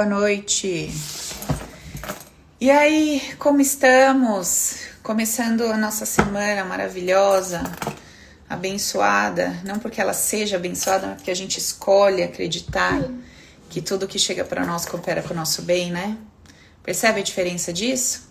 [0.00, 0.92] Boa noite.
[2.60, 4.76] E aí, como estamos?
[5.02, 7.64] Começando a nossa semana maravilhosa,
[8.48, 13.10] abençoada, não porque ela seja abençoada, mas porque a gente escolhe acreditar
[13.68, 16.16] que tudo que chega para nós coopera para o nosso bem, né?
[16.80, 18.30] Percebe a diferença disso?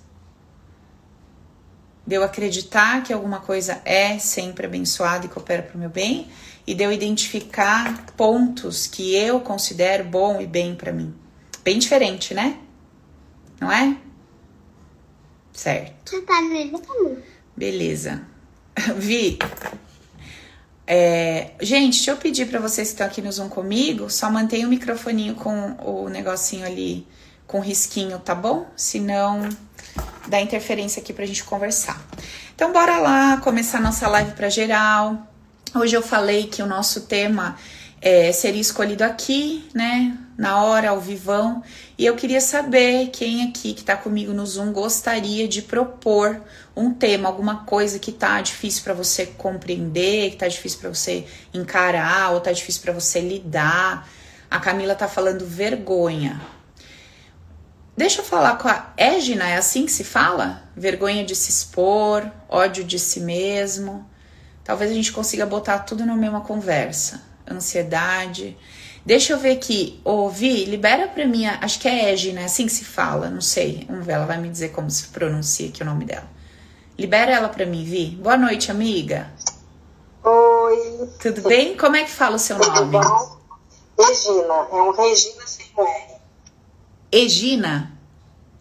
[2.05, 6.31] De eu acreditar que alguma coisa é sempre abençoada e coopera para o meu bem,
[6.65, 11.26] e de eu identificar pontos que eu considero bom e bem para mim.
[11.67, 12.57] Bem diferente, né?
[13.59, 13.97] Não é?
[15.51, 16.15] Certo.
[17.57, 18.21] Beleza.
[18.95, 19.37] Vi.
[20.87, 24.65] É, gente, deixa eu pedir para vocês que estão aqui no Zoom comigo, só mantenha
[24.65, 27.05] o microfoninho com o negocinho ali
[27.45, 28.65] com risquinho, tá bom?
[28.73, 29.49] Senão
[30.25, 32.01] dá interferência aqui pra gente conversar.
[32.55, 35.21] Então bora lá começar nossa live para geral.
[35.75, 37.57] Hoje eu falei que o nosso tema
[38.01, 40.17] é, seria escolhido aqui, né?
[40.37, 41.63] Na hora, ao vivão.
[41.97, 46.39] E eu queria saber quem aqui que está comigo no Zoom gostaria de propor
[46.75, 51.25] um tema, alguma coisa que tá difícil para você compreender, que tá difícil para você
[51.51, 54.07] encarar, ou tá difícil para você lidar.
[54.49, 56.39] A Camila tá falando vergonha.
[57.97, 60.61] Deixa eu falar com a Égina, é assim que se fala?
[60.75, 64.07] Vergonha de se expor, ódio de si mesmo.
[64.63, 68.57] Talvez a gente consiga botar tudo na mesma conversa ansiedade.
[69.05, 70.01] Deixa eu ver aqui.
[70.03, 72.45] Ouvi, libera pra mim, acho que é Egi, né?
[72.45, 73.85] Assim que se fala, não sei.
[73.89, 76.29] Vamos ver, ela vai me dizer como se pronuncia aqui o nome dela.
[76.97, 78.17] Libera ela pra mim, Vi.
[78.21, 79.31] Boa noite, amiga.
[80.23, 81.09] Oi.
[81.21, 81.77] Tudo bem?
[81.77, 82.91] Como é que fala o seu Tudo nome?
[82.91, 83.37] bom?
[83.97, 86.17] Regina, é um Regina sem R.
[87.11, 87.93] Egina?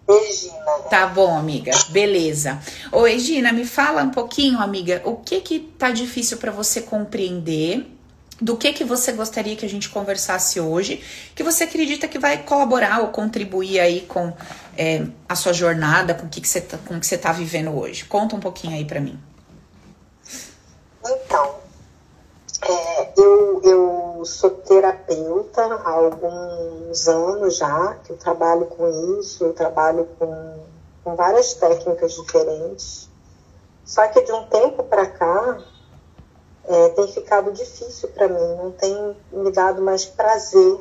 [0.09, 0.65] Regina.
[0.89, 1.73] Tá bom, amiga.
[1.89, 2.61] Beleza.
[2.93, 7.96] Ô, Egina, me fala um pouquinho, amiga, o que que tá difícil pra você compreender
[8.41, 11.03] do que que você gostaria que a gente conversasse hoje,
[11.35, 14.33] que você acredita que vai colaborar ou contribuir aí com
[14.77, 18.05] é, a sua jornada, com o que, que você tá, que você tá vivendo hoje.
[18.05, 19.19] Conta um pouquinho aí para mim.
[21.05, 21.57] Então,
[22.63, 29.53] é, eu, eu sou terapeuta há alguns anos já, que eu trabalho com isso, eu
[29.53, 30.59] trabalho com,
[31.05, 33.09] com várias técnicas diferentes.
[33.85, 35.59] Só que de um tempo para cá,
[36.69, 40.79] é, tem ficado difícil para mim, não tem me dado mais prazer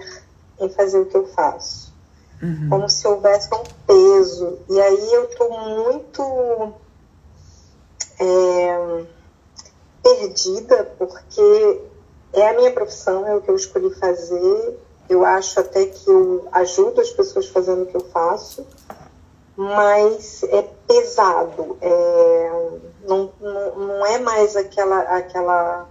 [0.60, 1.94] em fazer o que eu faço.
[2.42, 2.70] Uhum.
[2.70, 4.60] Como se houvesse um peso.
[4.70, 6.74] E aí eu estou muito
[8.20, 9.06] é,
[10.04, 11.82] perdida, porque
[12.34, 14.80] é a minha profissão, é o que eu escolhi fazer.
[15.08, 18.66] Eu acho até que eu ajudo as pessoas fazendo o que eu faço,
[19.58, 21.78] mas é pesado.
[21.82, 22.70] É,
[23.08, 25.90] não, não, não é mais aquela, aquela,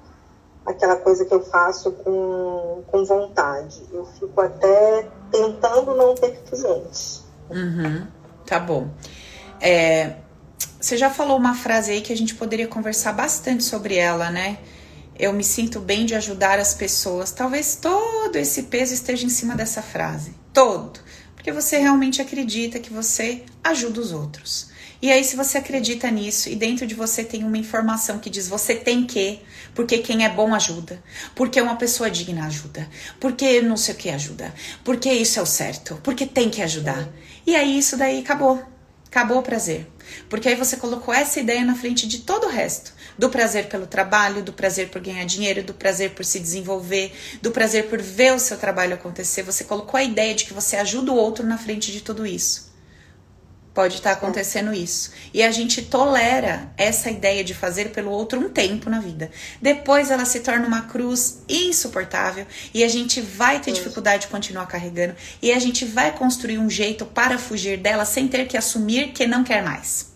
[0.67, 3.83] aquela coisa que eu faço com, com vontade.
[3.93, 7.25] Eu fico até tentando não ter clientes.
[7.51, 8.07] Uhum.
[8.47, 8.89] Tá bom.
[9.61, 10.17] É,
[10.81, 14.59] você já falou uma frase aí que a gente poderia conversar bastante sobre ela, né?
[15.19, 17.31] Eu me sinto bem de ajudar as pessoas.
[17.31, 20.35] Talvez todo esse peso esteja em cima dessa frase.
[20.53, 21.01] Todo.
[21.45, 24.71] Porque você realmente acredita que você ajuda os outros.
[25.03, 28.49] E aí, se você acredita nisso e dentro de você tem uma informação que diz
[28.49, 29.41] você tem que,
[29.75, 32.89] porque quem é bom ajuda, porque uma pessoa digna ajuda,
[33.21, 37.07] porque não sei o que ajuda, porque isso é o certo, porque tem que ajudar.
[37.47, 38.63] E aí, isso daí acabou.
[39.07, 39.87] Acabou o prazer.
[40.31, 42.95] Porque aí você colocou essa ideia na frente de todo o resto.
[43.19, 47.51] Do prazer pelo trabalho, do prazer por ganhar dinheiro, do prazer por se desenvolver, do
[47.51, 49.43] prazer por ver o seu trabalho acontecer.
[49.43, 52.75] Você colocou a ideia de que você ajuda o outro na frente de tudo isso.
[53.75, 55.11] Pode estar acontecendo isso.
[55.35, 59.33] E a gente tolera essa ideia de fazer pelo outro um tempo na vida.
[59.61, 64.67] Depois ela se torna uma cruz insuportável e a gente vai ter dificuldade de continuar
[64.67, 69.09] carregando e a gente vai construir um jeito para fugir dela sem ter que assumir
[69.09, 70.14] que não quer mais.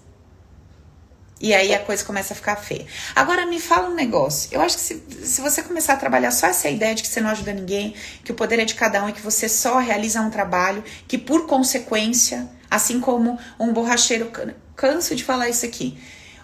[1.41, 2.87] E aí a coisa começa a ficar feia.
[3.15, 4.49] Agora me fala um negócio.
[4.53, 7.21] Eu acho que se, se você começar a trabalhar só essa ideia de que você
[7.21, 7.95] não ajuda ninguém,
[8.25, 11.17] que o poder é de cada um e que você só realiza um trabalho, que
[11.17, 14.33] por consequência, assim como um borracheiro,
[14.75, 15.97] canso de falar isso aqui.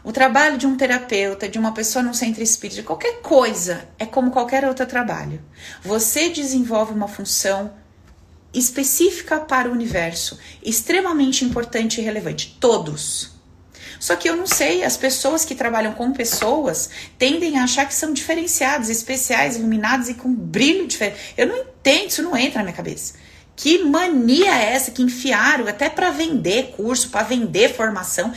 [0.04, 4.30] O trabalho de um terapeuta, de uma pessoa no centro espírita, qualquer coisa, é como
[4.30, 5.42] qualquer outro trabalho.
[5.82, 7.72] Você desenvolve uma função
[8.52, 12.56] específica para o universo, extremamente importante e relevante.
[12.60, 13.33] Todos.
[14.04, 17.94] Só que eu não sei, as pessoas que trabalham com pessoas tendem a achar que
[17.94, 21.32] são diferenciadas, especiais, iluminadas e com brilho diferente.
[21.38, 23.14] Eu não entendo, isso não entra na minha cabeça.
[23.56, 28.30] Que mania é essa que enfiaram até para vender curso, para vender formação?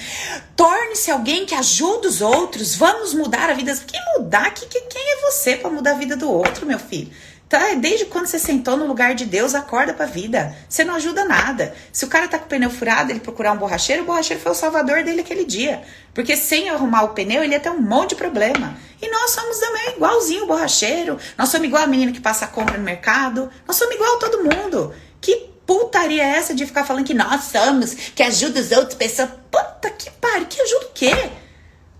[0.56, 2.74] Torne-se alguém que ajuda os outros.
[2.74, 3.76] Vamos mudar a vida.
[3.76, 4.54] Que mudar?
[4.54, 7.12] Que, que quem é você para mudar a vida do outro, meu filho?
[7.50, 7.74] Tá?
[7.76, 10.54] Desde quando você sentou no lugar de Deus, acorda pra vida.
[10.68, 11.74] Você não ajuda nada.
[11.94, 14.52] Se o cara tá com o pneu furado, ele procurar um borracheiro, o borracheiro foi
[14.52, 15.82] o salvador dele aquele dia.
[16.14, 18.78] Porque sem arrumar o pneu, ele ia ter um monte de problema.
[19.02, 21.18] E nós somos também igualzinho o borracheiro.
[21.38, 23.50] Nós somos igual a menina que passa a compra no mercado.
[23.66, 24.94] Nós somos igual a todo mundo.
[25.22, 29.30] Que putaria é essa de ficar falando que nós somos, que ajuda os outros pessoas?
[29.50, 31.30] Puta que pariu, que ajuda o quê?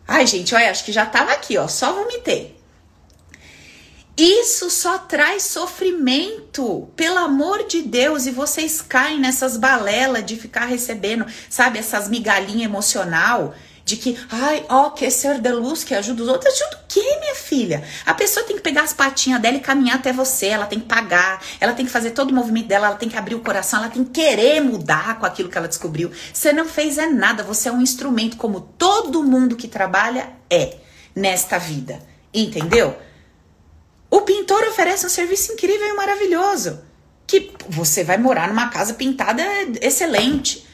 [0.06, 1.68] Ai, gente, olha, acho que já tava aqui, ó.
[1.68, 2.57] Só vomitei.
[4.18, 10.66] Isso só traz sofrimento, pelo amor de Deus, e vocês caem nessas balelas de ficar
[10.66, 13.54] recebendo, sabe, essas migalhinhas emocional
[13.86, 16.52] de que, ai, ó, que ser de luz que ajuda os outros.
[16.52, 17.84] Ajuda o quê, minha filha?
[18.06, 20.88] A pessoa tem que pegar as patinhas dela e caminhar até você, ela tem que
[20.88, 23.80] pagar, ela tem que fazer todo o movimento dela, ela tem que abrir o coração,
[23.80, 26.12] ela tem que querer mudar com aquilo que ela descobriu.
[26.34, 30.78] Você não fez é nada, você é um instrumento como todo mundo que trabalha é
[31.16, 32.02] nesta vida.
[32.34, 32.98] Entendeu?
[34.10, 36.82] O pintor oferece um serviço incrível e maravilhoso.
[37.26, 39.44] Que você vai morar numa casa pintada
[39.82, 40.66] excelente.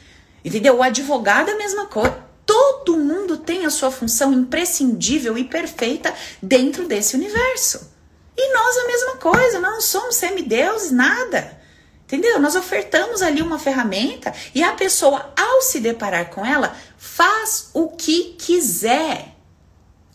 [0.44, 0.76] Entendeu?
[0.76, 2.22] O advogado é a mesma coisa.
[2.46, 7.90] Todo mundo tem a sua função imprescindível e perfeita dentro desse universo.
[8.36, 11.58] E nós a mesma coisa, não somos semideuses, nada.
[12.04, 12.38] Entendeu?
[12.38, 17.88] Nós ofertamos ali uma ferramenta e a pessoa, ao se deparar com ela, faz o
[17.88, 19.34] que quiser.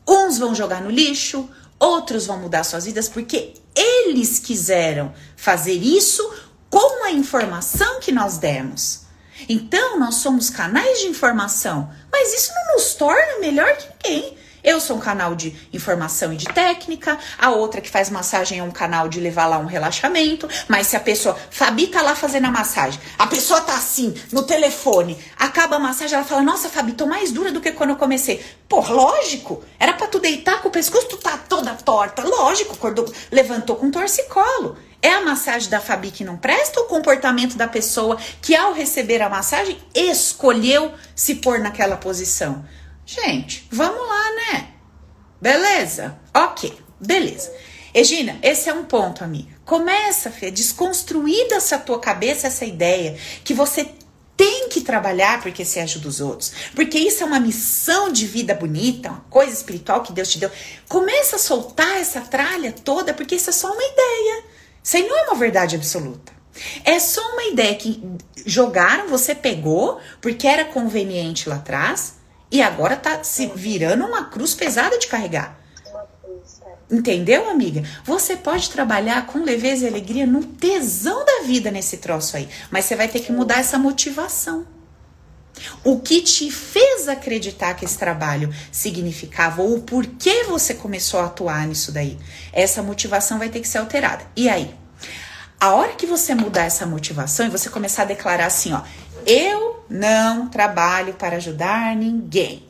[0.07, 1.49] Uns vão jogar no lixo,
[1.79, 6.29] Outros vão mudar suas vidas porque eles quiseram fazer isso
[6.69, 9.01] com a informação que nós demos.
[9.47, 14.37] Então, nós somos canais de informação, mas isso não nos torna melhor que ninguém.
[14.69, 18.63] Eu sou um canal de informação e de técnica, a outra que faz massagem é
[18.63, 22.45] um canal de levar lá um relaxamento, mas se a pessoa, Fabi tá lá fazendo
[22.45, 26.91] a massagem, a pessoa tá assim, no telefone, acaba a massagem, ela fala, nossa Fabi,
[26.91, 28.45] tô mais dura do que quando eu comecei.
[28.67, 33.11] Pô, lógico, era para tu deitar com o pescoço, tu tá toda torta, lógico, acordou,
[33.31, 34.77] levantou com torcicolo.
[35.01, 38.73] É a massagem da Fabi que não presta ou o comportamento da pessoa que ao
[38.73, 42.63] receber a massagem escolheu se pôr naquela posição?
[43.11, 44.67] Gente, vamos lá, né?
[45.41, 46.19] Beleza?
[46.31, 47.51] Ok, beleza.
[47.91, 49.49] Egina, esse é um ponto, amiga.
[49.65, 53.89] Começa, Fê, desconstruir dessa tua cabeça essa ideia que você
[54.37, 56.53] tem que trabalhar porque você ajuda os outros.
[56.75, 60.51] Porque isso é uma missão de vida bonita, uma coisa espiritual que Deus te deu.
[60.87, 64.43] Começa a soltar essa tralha toda, porque isso é só uma ideia.
[64.83, 66.31] Isso aí não é uma verdade absoluta.
[66.85, 68.03] É só uma ideia que
[68.45, 72.18] jogaram, você pegou, porque era conveniente lá atrás,
[72.51, 75.59] e agora tá se virando uma cruz pesada de carregar.
[76.91, 77.83] Entendeu, amiga?
[78.03, 82.85] Você pode trabalhar com leveza e alegria no tesão da vida nesse troço aí, mas
[82.85, 84.65] você vai ter que mudar essa motivação.
[85.83, 91.25] O que te fez acreditar que esse trabalho significava ou o porquê você começou a
[91.25, 92.17] atuar nisso daí?
[92.51, 94.25] Essa motivação vai ter que ser alterada.
[94.35, 94.73] E aí?
[95.59, 98.81] A hora que você mudar essa motivação e você começar a declarar assim, ó,
[99.25, 102.63] eu não trabalho para ajudar ninguém.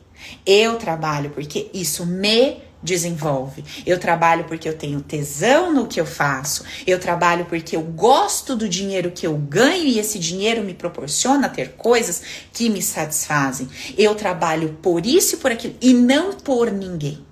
[0.44, 3.64] Eu trabalho porque isso me desenvolve.
[3.84, 6.64] Eu trabalho porque eu tenho tesão no que eu faço.
[6.86, 11.48] Eu trabalho porque eu gosto do dinheiro que eu ganho e esse dinheiro me proporciona
[11.48, 13.68] ter coisas que me satisfazem.
[13.96, 17.24] Eu trabalho por isso e por aquilo e não por ninguém.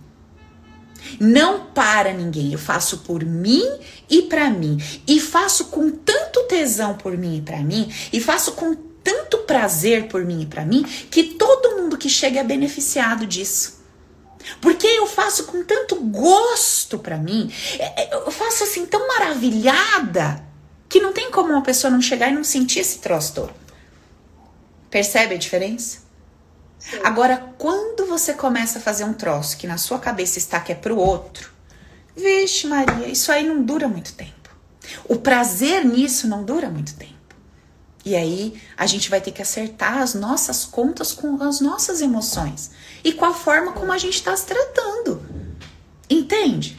[1.18, 3.64] Não para ninguém, eu faço por mim
[4.10, 4.78] e para mim.
[5.06, 8.76] E faço com tanto tesão por mim e para mim, e faço com
[9.08, 13.78] tanto prazer por mim e para mim que todo mundo que chega é beneficiado disso.
[14.61, 20.44] Porque eu faço com tanto gosto para mim, é, é, eu faço assim tão maravilhada
[20.88, 23.54] que não tem como uma pessoa não chegar e não sentir esse troço todo.
[24.90, 26.00] Percebe a diferença?
[26.78, 27.00] Sim.
[27.02, 30.75] Agora, quando você começa a fazer um troço que na sua cabeça está que é
[30.75, 31.50] pro outro,
[32.14, 34.50] vixe Maria, isso aí não dura muito tempo.
[35.06, 37.17] O prazer nisso não dura muito tempo.
[38.05, 42.71] E aí a gente vai ter que acertar as nossas contas com as nossas emoções
[43.05, 45.23] e com a forma como a gente está se tratando.
[46.09, 46.76] Entende?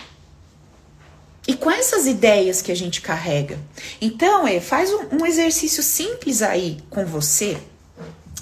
[1.48, 3.60] E com essas ideias que a gente carrega.
[4.00, 7.58] Então, é, faz um, um exercício simples aí com você,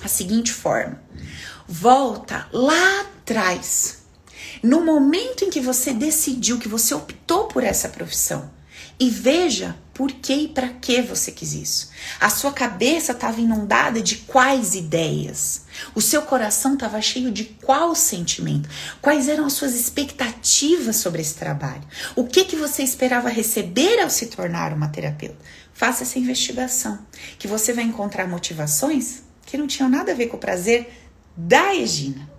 [0.04, 1.02] a seguinte forma:
[1.66, 4.00] volta lá atrás,
[4.62, 8.50] no momento em que você decidiu que você optou por essa profissão,
[9.00, 11.90] e veja por que e para que você quis isso.
[12.20, 15.64] A sua cabeça estava inundada de quais ideias?
[15.96, 18.70] O seu coração estava cheio de qual sentimento?
[19.02, 21.82] Quais eram as suas expectativas sobre esse trabalho?
[22.16, 25.44] O que que você esperava receber ao se tornar uma terapeuta?
[25.74, 27.00] Faça essa investigação,
[27.40, 30.94] que você vai encontrar motivações que não tinham nada a ver com o prazer
[31.36, 32.30] da Egina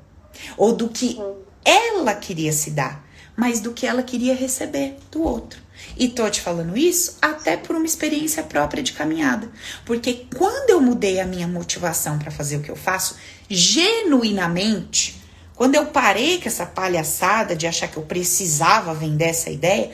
[0.57, 1.19] ou do que
[1.65, 3.05] ela queria se dar,
[3.37, 5.67] mas do que ela queria receber do outro.
[5.97, 9.51] E tô te falando isso até por uma experiência própria de caminhada.
[9.85, 13.17] Porque quando eu mudei a minha motivação para fazer o que eu faço,
[13.49, 15.21] genuinamente,
[15.55, 19.91] quando eu parei com essa palhaçada de achar que eu precisava vender essa ideia,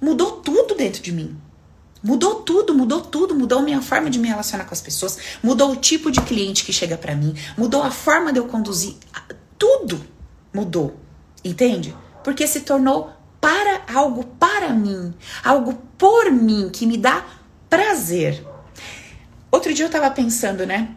[0.00, 1.36] mudou tudo dentro de mim.
[2.00, 5.76] Mudou tudo, mudou tudo, mudou minha forma de me relacionar com as pessoas, mudou o
[5.76, 8.94] tipo de cliente que chega para mim, mudou a forma de eu conduzir,
[9.58, 10.00] tudo
[10.54, 10.96] mudou.
[11.44, 11.94] Entende?
[12.22, 15.14] Porque se tornou para algo para mim,
[15.44, 17.24] algo por mim que me dá
[17.68, 18.44] prazer.
[19.50, 20.94] Outro dia eu tava pensando, né?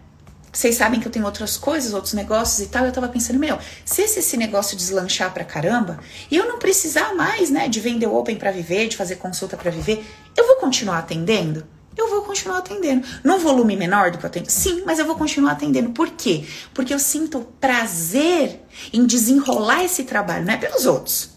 [0.51, 2.85] Vocês sabem que eu tenho outras coisas, outros negócios e tal.
[2.85, 7.49] Eu tava pensando, meu, se esse, negócio deslanchar pra caramba e eu não precisar mais,
[7.49, 10.05] né, de vender open para viver, de fazer consulta para viver,
[10.35, 11.65] eu vou continuar atendendo?
[11.95, 13.07] Eu vou continuar atendendo.
[13.23, 14.49] Num volume menor do que eu atendo?
[14.49, 15.91] Sim, mas eu vou continuar atendendo.
[15.91, 16.45] Por quê?
[16.73, 21.31] Porque eu sinto prazer em desenrolar esse trabalho, não é pelos outros,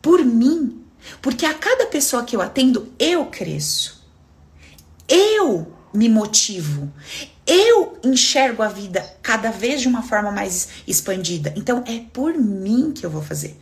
[0.00, 0.84] por mim.
[1.22, 4.04] Porque a cada pessoa que eu atendo, eu cresço.
[5.08, 6.92] Eu me motivo.
[7.46, 11.52] Eu enxergo a vida cada vez de uma forma mais expandida.
[11.56, 13.58] Então é por mim que eu vou fazer.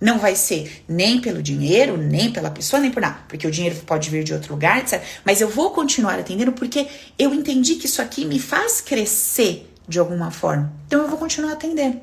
[0.00, 3.20] Não vai ser nem pelo dinheiro, nem pela pessoa, nem por nada.
[3.28, 5.00] Porque o dinheiro pode vir de outro lugar, etc.
[5.24, 9.98] Mas eu vou continuar atendendo porque eu entendi que isso aqui me faz crescer de
[9.98, 10.72] alguma forma.
[10.86, 12.00] Então eu vou continuar atendendo.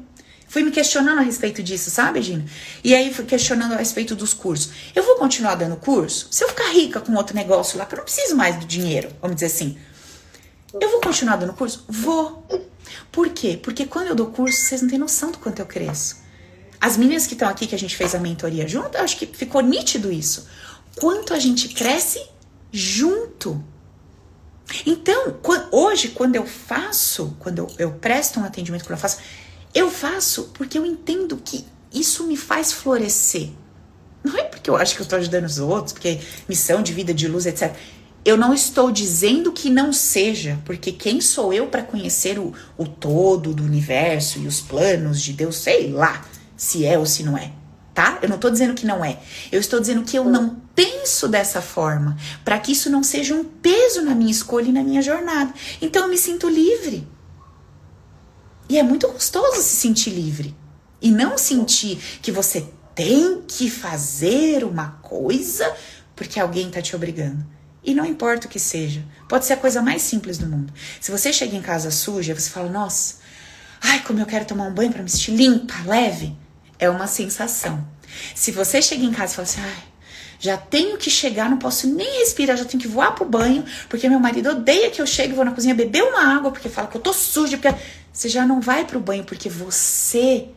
[0.50, 2.44] Fui me questionando a respeito disso, sabe, Gina?
[2.84, 4.72] E aí fui questionando a respeito dos cursos.
[4.96, 6.28] Eu vou continuar dando curso?
[6.32, 9.10] Se eu ficar rica com outro negócio lá, que eu não preciso mais do dinheiro,
[9.22, 9.78] vamos dizer assim.
[10.74, 11.86] Eu vou continuar dando curso?
[11.88, 12.44] Vou.
[13.12, 13.60] Por quê?
[13.62, 16.18] Porque quando eu dou curso, vocês não têm noção do quanto eu cresço.
[16.82, 19.28] As meninas que estão aqui, que a gente fez a mentoria junto, eu acho que
[19.28, 20.48] ficou nítido isso.
[21.00, 22.20] Quanto a gente cresce
[22.72, 23.64] junto.
[24.84, 25.38] Então,
[25.72, 29.20] hoje, quando eu faço, quando eu, eu presto um atendimento, quando eu faço,
[29.74, 33.50] eu faço porque eu entendo que isso me faz florescer.
[34.24, 37.14] Não é porque eu acho que eu estou ajudando os outros, porque missão de vida,
[37.14, 37.74] de luz, etc.
[38.26, 42.86] Eu não estou dizendo que não seja, porque quem sou eu para conhecer o, o
[42.86, 45.56] todo do universo e os planos de Deus?
[45.56, 46.26] Sei lá
[46.58, 47.54] se é ou se não é,
[47.94, 48.20] tá?
[48.22, 49.20] Eu não estou dizendo que não é.
[49.52, 53.44] Eu estou dizendo que eu não penso dessa forma, para que isso não seja um
[53.44, 55.54] peso na minha escolha e na minha jornada.
[55.82, 57.08] Então eu me sinto livre.
[58.70, 60.56] E é muito gostoso se sentir livre.
[61.02, 65.76] E não sentir que você tem que fazer uma coisa
[66.16, 67.46] porque alguém está te obrigando.
[67.84, 69.04] E não importa o que seja.
[69.28, 70.72] Pode ser a coisa mais simples do mundo.
[71.00, 73.16] Se você chega em casa suja, você fala: Nossa,
[73.82, 76.38] ai, como eu quero tomar um banho para me sentir limpa, leve.
[76.78, 77.88] É uma sensação.
[78.36, 79.84] Se você chega em casa e fala assim: Ai,
[80.40, 84.08] já tenho que chegar, não posso nem respirar, já tenho que voar pro banho, porque
[84.08, 86.96] meu marido odeia que eu chegue vou na cozinha beber uma água, porque fala que
[86.96, 87.76] eu tô suja, porque
[88.20, 90.50] você já não vai pro banho porque você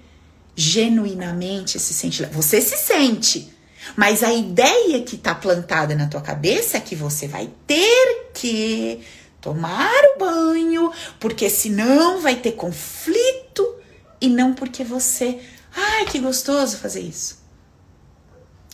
[0.56, 3.54] genuinamente se sente, você se sente.
[3.96, 9.00] Mas a ideia que tá plantada na tua cabeça é que você vai ter que
[9.40, 10.90] tomar o banho,
[11.20, 13.76] porque senão vai ter conflito
[14.20, 15.38] e não porque você,
[15.72, 17.44] ai, que gostoso fazer isso.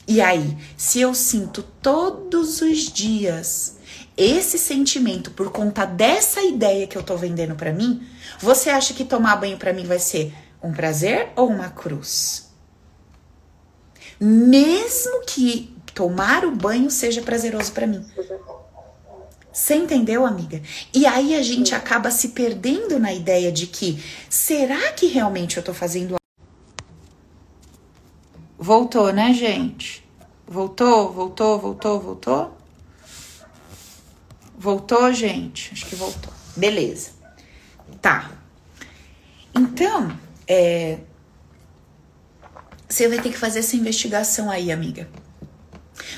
[0.06, 3.76] E aí, se eu sinto todos os dias
[4.18, 8.04] esse sentimento por conta dessa ideia que eu tô vendendo para mim,
[8.40, 12.50] você acha que tomar banho para mim vai ser um prazer ou uma cruz?
[14.20, 18.04] Mesmo que tomar o banho seja prazeroso para mim.
[19.52, 20.60] Você entendeu, amiga?
[20.92, 25.62] E aí a gente acaba se perdendo na ideia de que será que realmente eu
[25.62, 26.18] tô fazendo
[28.58, 30.04] Voltou, né, gente?
[30.44, 32.57] Voltou, voltou, voltou, voltou?
[34.58, 35.72] Voltou, gente?
[35.72, 36.32] Acho que voltou.
[36.56, 37.10] Beleza.
[38.02, 38.32] Tá.
[39.54, 40.98] Então, é,
[42.88, 45.08] você vai ter que fazer essa investigação aí, amiga.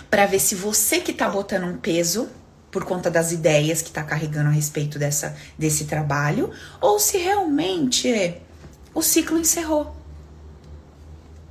[0.08, 2.30] Para ver se você que tá botando um peso
[2.70, 8.10] por conta das ideias que tá carregando a respeito dessa, desse trabalho, ou se realmente
[8.10, 8.40] é,
[8.94, 9.94] o ciclo encerrou.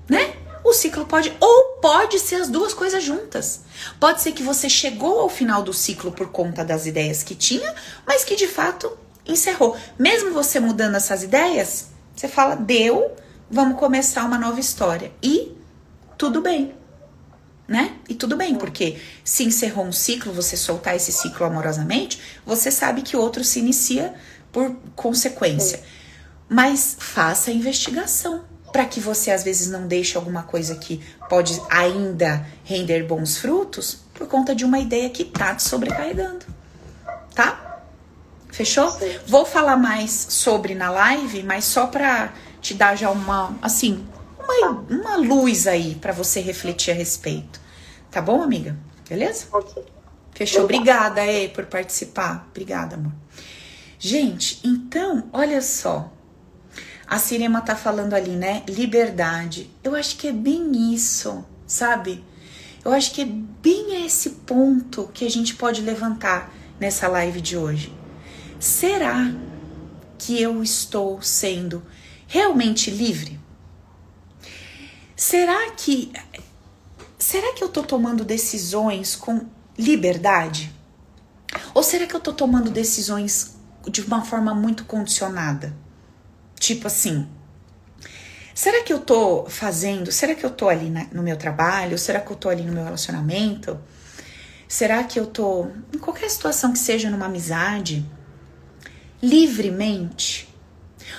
[0.07, 0.37] Né?
[0.69, 3.61] O ciclo pode, ou pode ser as duas coisas juntas.
[3.99, 7.73] Pode ser que você chegou ao final do ciclo por conta das ideias que tinha,
[8.05, 8.95] mas que de fato
[9.25, 9.75] encerrou.
[9.97, 13.15] Mesmo você mudando essas ideias, você fala, deu,
[13.49, 15.11] vamos começar uma nova história.
[15.23, 15.57] E
[16.15, 16.75] tudo bem.
[17.67, 17.95] Né?
[18.07, 23.01] E tudo bem, porque se encerrou um ciclo, você soltar esse ciclo amorosamente, você sabe
[23.01, 24.13] que outro se inicia
[24.51, 25.81] por consequência.
[26.47, 31.61] Mas faça a investigação para que você às vezes não deixe alguma coisa que pode
[31.69, 36.45] ainda render bons frutos por conta de uma ideia que tá te sobrecarregando.
[37.33, 37.83] Tá?
[38.51, 38.91] Fechou?
[38.91, 39.17] Sim.
[39.27, 44.05] Vou falar mais sobre na live, mas só para te dar já uma assim,
[44.39, 47.61] uma, uma luz aí para você refletir a respeito.
[48.11, 48.75] Tá bom, amiga?
[49.07, 49.45] Beleza?
[49.51, 49.83] Ok.
[50.33, 50.63] Fechou.
[50.63, 52.47] Obrigada, Ei, por participar.
[52.49, 53.11] Obrigada, amor.
[53.97, 56.11] Gente, então, olha só.
[57.09, 58.61] A Cirema tá falando ali, né?
[58.69, 59.67] Liberdade.
[59.83, 62.23] Eu acho que é bem isso, sabe?
[62.85, 67.57] Eu acho que é bem esse ponto que a gente pode levantar nessa live de
[67.57, 67.91] hoje.
[68.59, 69.33] Será
[70.19, 71.81] que eu estou sendo
[72.27, 73.39] realmente livre?
[75.15, 76.13] Será que
[77.17, 80.71] será que eu estou tomando decisões com liberdade?
[81.73, 83.57] Ou será que eu estou tomando decisões
[83.89, 85.75] de uma forma muito condicionada?
[86.59, 87.27] Tipo assim,
[88.53, 90.11] será que eu estou fazendo?
[90.11, 91.97] Será que eu estou ali na, no meu trabalho?
[91.97, 93.79] Será que eu estou ali no meu relacionamento?
[94.67, 98.05] Será que eu estou em qualquer situação que seja numa amizade
[99.23, 100.53] livremente?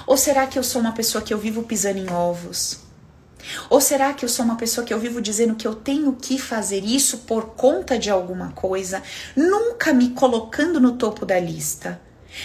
[0.06, 2.80] Ou será que eu sou uma pessoa que eu vivo pisando em ovos?
[3.68, 6.38] Ou será que eu sou uma pessoa que eu vivo dizendo que eu tenho que
[6.38, 9.02] fazer isso por conta de alguma coisa,
[9.34, 12.00] nunca me colocando no topo da lista?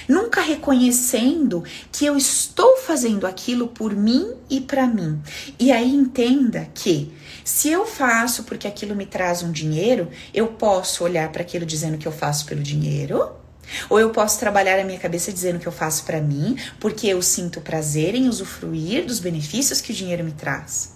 [0.07, 5.21] Nunca reconhecendo que eu estou fazendo aquilo por mim e para mim.
[5.59, 7.13] E aí entenda que
[7.43, 11.97] se eu faço porque aquilo me traz um dinheiro, eu posso olhar para aquilo dizendo
[11.97, 13.31] que eu faço pelo dinheiro,
[13.89, 17.21] ou eu posso trabalhar a minha cabeça dizendo que eu faço para mim, porque eu
[17.21, 20.95] sinto prazer em usufruir dos benefícios que o dinheiro me traz.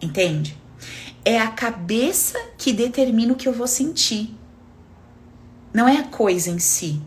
[0.00, 0.56] Entende?
[1.24, 4.34] É a cabeça que determina o que eu vou sentir.
[5.72, 7.00] Não é a coisa em si.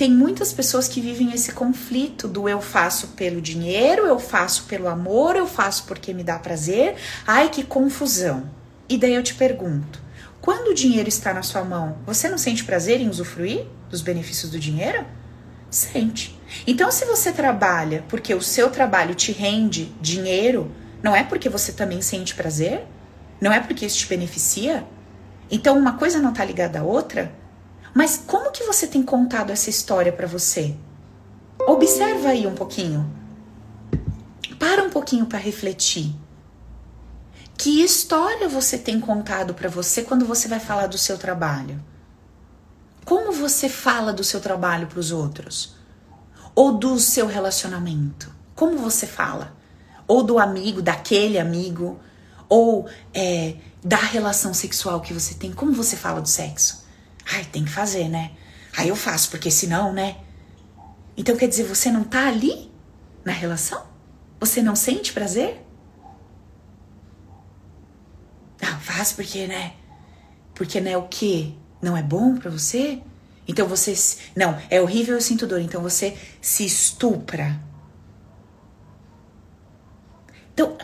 [0.00, 4.88] Tem muitas pessoas que vivem esse conflito do eu faço pelo dinheiro, eu faço pelo
[4.88, 6.96] amor, eu faço porque me dá prazer.
[7.26, 8.50] Ai, que confusão.
[8.88, 10.02] E daí eu te pergunto:
[10.40, 14.50] quando o dinheiro está na sua mão, você não sente prazer em usufruir dos benefícios
[14.50, 15.04] do dinheiro?
[15.68, 16.40] Sente.
[16.66, 21.72] Então, se você trabalha porque o seu trabalho te rende dinheiro, não é porque você
[21.72, 22.86] também sente prazer?
[23.38, 24.82] Não é porque isso te beneficia?
[25.50, 27.38] Então, uma coisa não está ligada à outra?
[27.94, 30.76] Mas como que você tem contado essa história para você?
[31.66, 33.10] Observa aí um pouquinho.
[34.58, 36.14] Para um pouquinho para refletir.
[37.56, 41.82] Que história você tem contado para você quando você vai falar do seu trabalho?
[43.04, 45.74] Como você fala do seu trabalho para os outros?
[46.54, 48.32] Ou do seu relacionamento?
[48.54, 49.54] Como você fala?
[50.06, 51.98] Ou do amigo, daquele amigo?
[52.48, 55.52] Ou é, da relação sexual que você tem?
[55.52, 56.79] Como você fala do sexo?
[57.32, 58.32] Ai, tem que fazer, né?
[58.76, 60.16] Aí eu faço, porque senão, né?
[61.16, 62.70] Então quer dizer, você não tá ali
[63.24, 63.86] na relação?
[64.40, 65.64] Você não sente prazer?
[68.60, 69.74] Não, faz porque, né?
[70.54, 71.56] Porque, né, o que?
[71.80, 73.02] Não é bom para você?
[73.46, 73.94] Então você.
[74.36, 75.60] Não, é horrível, eu sinto dor.
[75.60, 77.60] Então você se estupra.
[80.52, 80.76] Então,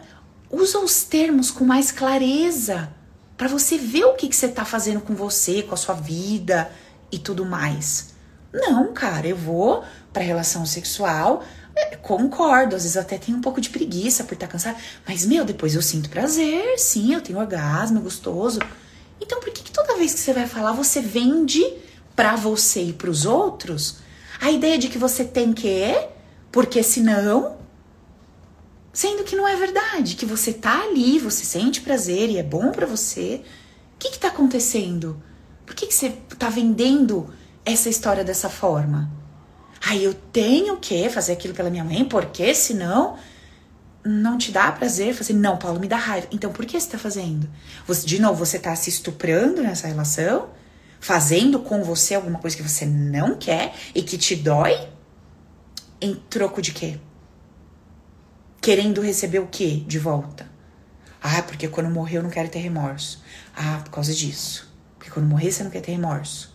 [0.50, 2.94] usa os termos com mais clareza
[3.36, 6.70] para você ver o que, que você tá fazendo com você, com a sua vida
[7.12, 8.14] e tudo mais.
[8.52, 11.42] Não, cara, eu vou pra relação sexual
[12.00, 15.74] Concordo, às vezes até tenho um pouco de preguiça por estar cansada, mas meu, depois
[15.74, 18.60] eu sinto prazer, sim, eu tenho orgasmo, é gostoso.
[19.20, 21.64] Então por que, que toda vez que você vai falar você vende
[22.14, 23.98] para você e para os outros
[24.40, 25.94] a ideia de que você tem que,
[26.50, 27.58] porque senão,
[28.96, 32.72] sendo que não é verdade, que você tá ali, você sente prazer e é bom
[32.72, 33.42] para você.
[33.94, 35.22] O que que tá acontecendo?
[35.66, 37.28] Por que que você tá vendendo
[37.62, 39.12] essa história dessa forma?
[39.86, 43.18] Aí eu tenho que fazer aquilo pela minha mãe, porque senão
[44.02, 45.34] não te dá prazer fazer.
[45.34, 46.28] Não, Paulo, me dá raiva.
[46.32, 47.46] Então por que você tá fazendo?
[47.86, 50.48] Você, de novo, você tá se estuprando nessa relação,
[51.00, 54.88] fazendo com você alguma coisa que você não quer e que te dói,
[56.00, 56.98] em troco de quê?
[58.66, 60.44] Querendo receber o quê de volta?
[61.22, 63.22] Ah, porque quando morrer eu não quero ter remorso.
[63.54, 64.68] Ah, por causa disso.
[64.98, 66.52] Porque quando morrer você não quer ter remorso.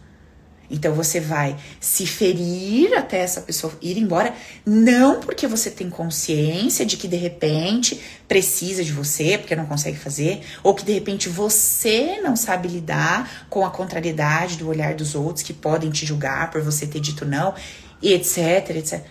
[0.70, 4.34] Então você vai se ferir até essa pessoa ir embora,
[4.66, 7.98] não porque você tem consciência de que de repente
[8.28, 13.48] precisa de você, porque não consegue fazer, ou que de repente você não sabe lidar
[13.50, 17.24] com a contrariedade do olhar dos outros que podem te julgar por você ter dito
[17.24, 17.56] não,
[18.04, 19.02] etc, etc.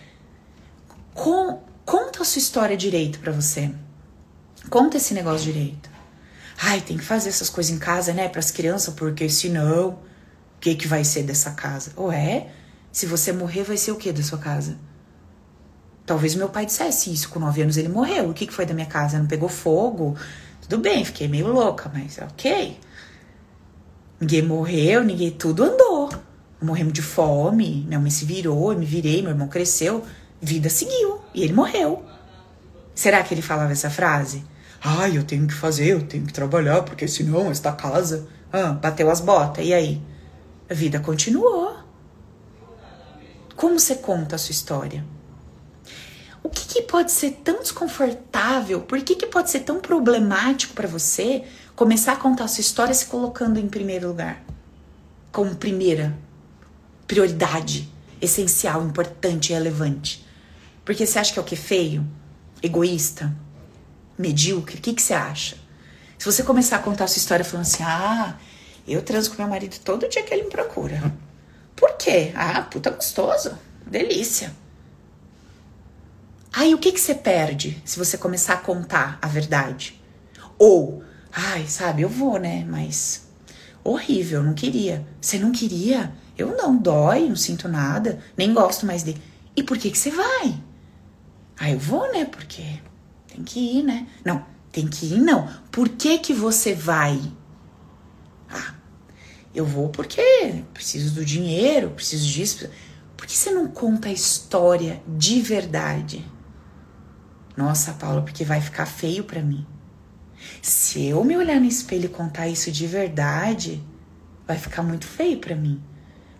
[1.15, 3.68] Com, conta a sua história direito para você.
[4.68, 5.90] Conta esse negócio direito.
[6.57, 9.98] Ai, tem que fazer essas coisas em casa, né, para as crianças, porque senão o
[10.61, 11.90] que, que vai ser dessa casa?
[11.96, 12.46] Ou é?
[12.92, 14.79] Se você morrer, vai ser o que da sua casa?
[16.07, 17.29] Talvez meu pai dissesse isso.
[17.29, 18.31] Com nove anos ele morreu.
[18.31, 19.18] O que, que foi da minha casa?
[19.18, 20.16] Não pegou fogo?
[20.61, 22.79] Tudo bem, fiquei meio louca, mas ok.
[24.20, 25.33] Ninguém morreu, ninguém.
[25.33, 26.09] Tudo andou.
[26.62, 27.85] Morremos de fome.
[27.88, 30.05] Minha mãe se virou, eu me virei, meu irmão cresceu.
[30.40, 31.20] Vida seguiu.
[31.35, 32.05] E ele morreu.
[32.94, 34.44] Será que ele falava essa frase?
[34.83, 38.26] Ai, eu tenho que fazer, eu tenho que trabalhar, porque senão esta casa.
[38.53, 40.03] Ah, bateu as botas, e aí?
[40.68, 41.76] A vida continuou.
[43.55, 45.05] Como você conta a sua história?
[46.42, 48.81] O que, que pode ser tão desconfortável?
[48.81, 51.44] Por que, que pode ser tão problemático para você
[51.76, 54.42] começar a contar a sua história se colocando em primeiro lugar?
[55.31, 56.16] Como primeira
[57.07, 60.26] prioridade, essencial, importante relevante.
[60.85, 61.57] Porque você acha que é o que?
[61.57, 62.07] Feio?
[62.62, 63.35] Egoísta?
[64.21, 65.57] medíocre, o que, que você acha?
[66.19, 68.37] Se você começar a contar a sua história falando assim, ah,
[68.87, 71.12] eu transo com meu marido todo dia que ele me procura.
[71.75, 72.31] Por quê?
[72.35, 74.55] Ah, puta gostoso, delícia.
[76.53, 80.01] Aí o que, que você perde se você começar a contar a verdade?
[80.59, 82.66] Ou, ai, sabe, eu vou, né?
[82.69, 83.27] Mas
[83.83, 85.07] horrível, não queria.
[85.21, 86.12] Você não queria?
[86.37, 89.23] Eu não, dói, não sinto nada, nem gosto mais dele.
[89.57, 90.61] E por que que você vai?
[91.62, 92.25] Ah, eu vou, né?
[92.25, 92.81] Porque
[93.29, 94.07] tem que ir, né?
[94.25, 95.46] Não, tem que ir, não.
[95.70, 97.20] Por que que você vai?
[98.49, 98.75] Ah,
[99.55, 102.66] eu vou porque preciso do dinheiro, preciso disso.
[103.14, 106.27] Por que você não conta a história de verdade?
[107.55, 109.66] Nossa, Paula, porque vai ficar feio para mim.
[110.62, 113.85] Se eu me olhar no espelho e contar isso de verdade,
[114.46, 115.83] vai ficar muito feio para mim.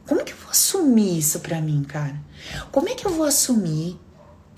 [0.07, 2.19] Como que eu vou assumir isso para mim, cara?
[2.73, 4.01] Como é que eu vou assumir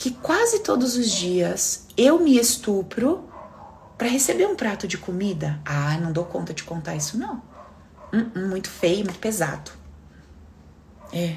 [0.02, 3.22] que quase todos os dias eu me estupro
[3.96, 5.60] para receber um prato de comida.
[5.64, 7.40] Ah, não dou conta de contar isso, não.
[8.12, 9.70] Hum, muito feio, muito pesado.
[11.12, 11.36] É.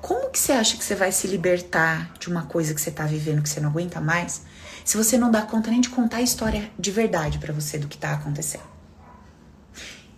[0.00, 3.06] Como que você acha que você vai se libertar de uma coisa que você tá
[3.06, 4.42] vivendo que você não aguenta mais,
[4.84, 7.86] se você não dá conta nem de contar a história de verdade para você do
[7.86, 8.64] que tá acontecendo?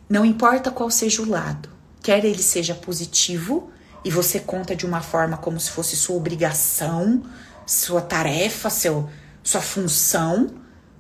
[0.09, 1.68] Não importa qual seja o lado,
[2.03, 3.70] quer ele seja positivo
[4.04, 7.22] e você conta de uma forma como se fosse sua obrigação,
[7.66, 9.08] sua tarefa, seu,
[9.42, 10.50] sua função,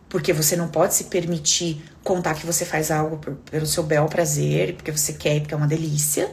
[0.08, 3.18] porque você não pode se permitir contar que você faz algo
[3.50, 6.30] pelo seu bel prazer, porque você quer, porque é uma delícia,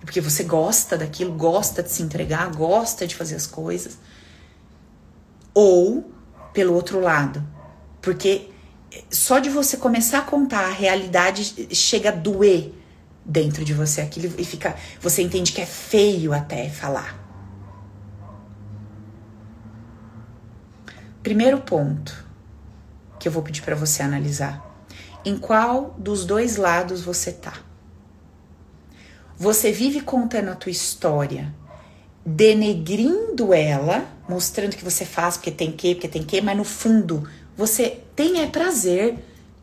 [0.00, 3.98] porque você gosta daquilo, gosta de se entregar, gosta de fazer as coisas.
[5.52, 6.10] Ou
[6.52, 7.44] pelo outro lado,
[8.00, 8.50] porque
[9.10, 12.72] só de você começar a contar a realidade chega a doer
[13.28, 17.22] dentro de você aquilo e fica, você entende que é feio até falar.
[21.22, 22.26] Primeiro ponto
[23.20, 24.64] que eu vou pedir para você analisar.
[25.24, 27.52] Em qual dos dois lados você tá?
[29.36, 31.54] Você vive contando a tua história,
[32.24, 37.28] denegrindo ela, mostrando que você faz porque tem que, porque tem que, mas no fundo
[37.56, 39.18] você tem é prazer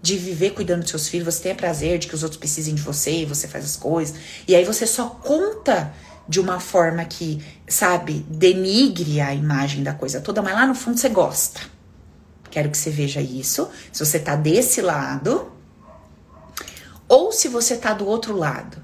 [0.06, 2.82] de viver cuidando dos seus filhos, você tem prazer de que os outros precisem de
[2.84, 4.16] você e você faz as coisas.
[4.48, 5.92] E aí você só conta
[6.30, 11.00] de uma forma que, sabe, denigre a imagem da coisa toda, mas lá no fundo
[11.00, 11.60] você gosta.
[12.52, 13.68] Quero que você veja isso.
[13.92, 15.52] Se você tá desse lado,
[17.10, 18.78] ou se você tá do outro lado,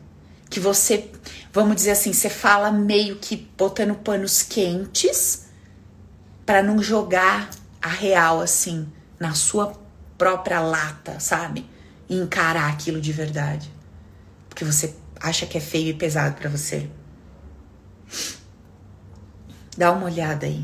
[0.50, 1.12] que você,
[1.54, 5.46] vamos dizer assim, você fala meio que botando panos quentes
[6.48, 9.80] para não jogar a real assim na sua
[10.22, 11.68] própria lata, sabe?
[12.08, 13.74] E encarar aquilo de verdade.
[14.48, 16.88] Porque você acha que é feio e pesado para você.
[19.76, 20.64] Dá uma olhada aí.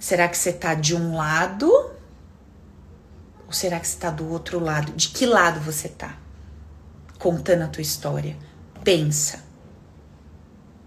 [0.00, 1.70] Será que você tá de um lado?
[3.46, 4.92] Ou será que você tá do outro lado?
[4.92, 6.16] De que lado você tá?
[7.18, 8.38] Contando a tua história.
[8.82, 9.44] Pensa.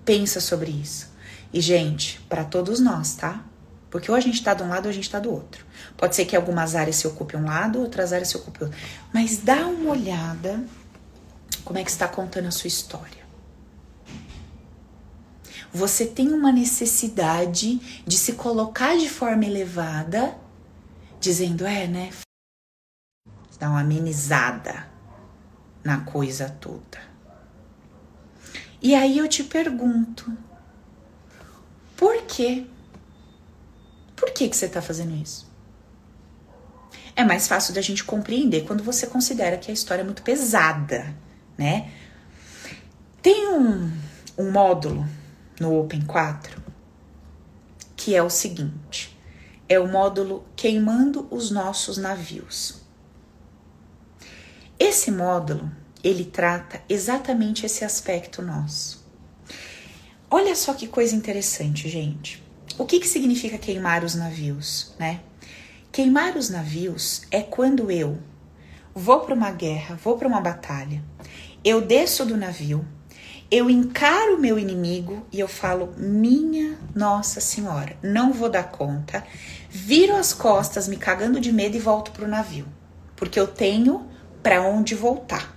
[0.03, 1.11] Pensa sobre isso.
[1.53, 3.45] E, gente, para todos nós, tá?
[3.91, 5.69] Porque ou a gente tá de um lado ou a gente tá do outro.
[5.97, 8.79] Pode ser que algumas áreas se ocupem um lado, outras áreas se ocupem outro.
[9.13, 10.63] Mas dá uma olhada
[11.63, 13.21] como é que está contando a sua história.
[15.73, 20.35] Você tem uma necessidade de se colocar de forma elevada,
[21.19, 22.09] dizendo, é, né?
[23.57, 24.87] Dá uma amenizada
[25.83, 26.99] na coisa toda.
[28.81, 30.35] E aí eu te pergunto,
[31.95, 32.65] por quê?
[34.15, 35.50] Por que, que você está fazendo isso?
[37.15, 41.13] É mais fácil da gente compreender quando você considera que a história é muito pesada,
[41.57, 41.91] né?
[43.21, 43.91] Tem um,
[44.37, 45.07] um módulo
[45.59, 46.61] no Open 4
[48.01, 49.15] que é o seguinte:
[49.69, 52.81] é o módulo Queimando os Nossos Navios.
[54.79, 55.71] Esse módulo
[56.03, 59.05] ele trata exatamente esse aspecto nosso.
[60.31, 62.43] Olha só que coisa interessante, gente.
[62.77, 65.19] O que, que significa queimar os navios, né?
[65.91, 68.17] Queimar os navios é quando eu
[68.95, 71.03] vou para uma guerra, vou para uma batalha,
[71.65, 72.87] eu desço do navio,
[73.51, 79.21] eu encaro o meu inimigo e eu falo: Minha Nossa Senhora, não vou dar conta.
[79.69, 82.67] Viro as costas, me cagando de medo e volto pro navio,
[83.13, 84.07] porque eu tenho
[84.41, 85.53] para onde voltar.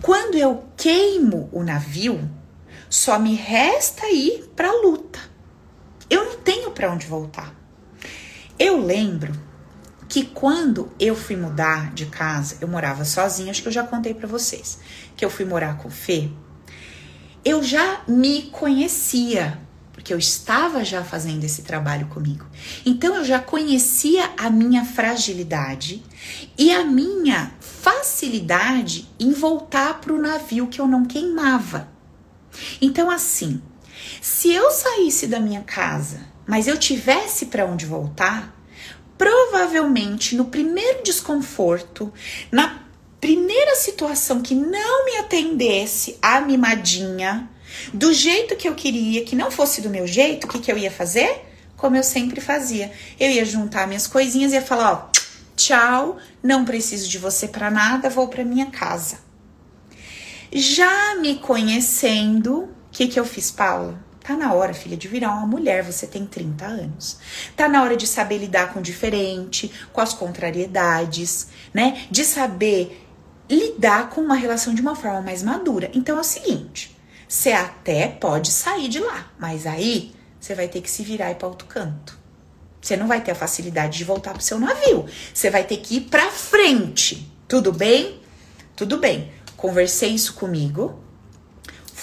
[0.00, 2.30] Quando eu queimo o navio,
[2.88, 5.20] só me resta ir para a luta.
[6.08, 7.63] Eu não tenho para onde voltar.
[8.58, 9.32] Eu lembro
[10.08, 14.14] que quando eu fui mudar de casa, eu morava sozinha, acho que eu já contei
[14.14, 14.78] para vocês,
[15.16, 16.30] que eu fui morar com o Fê,
[17.44, 19.58] eu já me conhecia,
[19.92, 22.46] porque eu estava já fazendo esse trabalho comigo.
[22.86, 26.02] Então eu já conhecia a minha fragilidade
[26.56, 31.88] e a minha facilidade em voltar para o navio que eu não queimava.
[32.80, 33.60] Então assim,
[34.22, 38.54] se eu saísse da minha casa, mas eu tivesse para onde voltar,
[39.16, 42.12] provavelmente no primeiro desconforto,
[42.50, 42.84] na
[43.20, 47.48] primeira situação que não me atendesse a mimadinha,
[47.92, 50.78] do jeito que eu queria, que não fosse do meu jeito, o que, que eu
[50.78, 51.44] ia fazer?
[51.76, 52.92] Como eu sempre fazia.
[53.18, 55.20] Eu ia juntar minhas coisinhas e ia falar: ó,
[55.56, 59.18] tchau, não preciso de você para nada, vou para minha casa.
[60.52, 64.03] Já me conhecendo, o que, que eu fiz, Paula?
[64.24, 67.18] Tá na hora, filha, de virar uma mulher, você tem 30 anos.
[67.54, 72.06] Tá na hora de saber lidar com o diferente, com as contrariedades, né?
[72.10, 73.06] De saber
[73.50, 75.90] lidar com uma relação de uma forma mais madura.
[75.92, 76.96] Então é o seguinte:
[77.28, 81.34] você até pode sair de lá, mas aí você vai ter que se virar e
[81.34, 82.18] para outro canto.
[82.80, 85.04] Você não vai ter a facilidade de voltar pro seu navio.
[85.34, 87.30] Você vai ter que ir para frente.
[87.46, 88.22] Tudo bem?
[88.74, 89.30] Tudo bem.
[89.54, 91.03] Conversei isso comigo.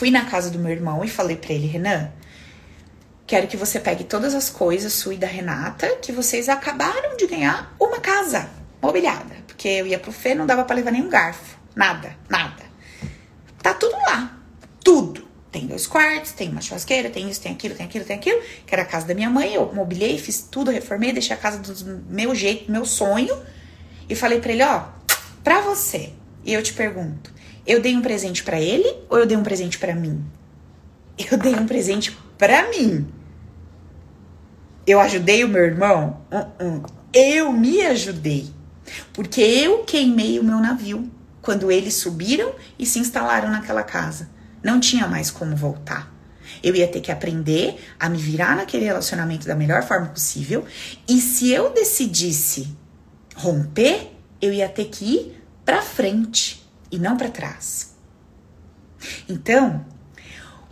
[0.01, 2.11] Fui na casa do meu irmão e falei para ele, Renan,
[3.27, 7.27] quero que você pegue todas as coisas sua e da Renata que vocês acabaram de
[7.27, 8.49] ganhar uma casa
[8.81, 12.63] mobiliada, porque eu ia pro Fê, não dava para levar nenhum garfo, nada, nada.
[13.61, 14.39] Tá tudo lá
[14.83, 15.23] tudo.
[15.51, 18.41] Tem dois quartos, tem uma churrasqueira, tem isso, tem aquilo, tem aquilo, tem aquilo.
[18.65, 19.53] Que era a casa da minha mãe.
[19.53, 23.39] Eu mobilei, fiz tudo, reformei, deixei a casa do meu jeito, do meu sonho.
[24.09, 24.85] E falei para ele: ó,
[25.43, 26.11] pra você.
[26.43, 27.31] E eu te pergunto:
[27.65, 30.23] eu dei um presente para ele ou eu dei um presente para mim?
[31.29, 33.07] Eu dei um presente para mim.
[34.87, 36.21] Eu ajudei o meu irmão?
[36.31, 36.89] Uh -uh.
[37.13, 38.49] Eu me ajudei.
[39.13, 41.09] Porque eu queimei o meu navio
[41.41, 44.29] quando eles subiram e se instalaram naquela casa.
[44.63, 46.11] Não tinha mais como voltar.
[46.63, 50.65] Eu ia ter que aprender a me virar naquele relacionamento da melhor forma possível.
[51.07, 52.75] E se eu decidisse
[53.35, 56.60] romper, eu ia ter que ir para frente
[56.91, 57.95] e não para trás.
[59.27, 59.85] Então,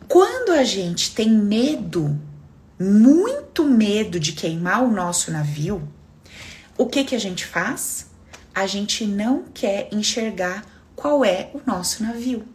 [0.08, 2.20] quando a gente tem medo,
[2.80, 5.88] muito medo de queimar o nosso navio,
[6.78, 8.08] o que que a gente faz?
[8.54, 12.46] A gente não quer enxergar qual é o nosso navio.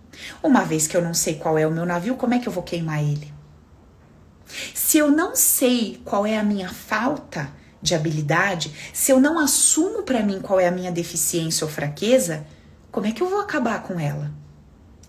[0.42, 2.52] Uma vez que eu não sei qual é o meu navio, como é que eu
[2.52, 3.32] vou queimar ele?
[4.74, 7.50] Se eu não sei qual é a minha falta
[7.80, 12.46] de habilidade, se eu não assumo para mim qual é a minha deficiência ou fraqueza,
[12.94, 14.30] como é que eu vou acabar com ela?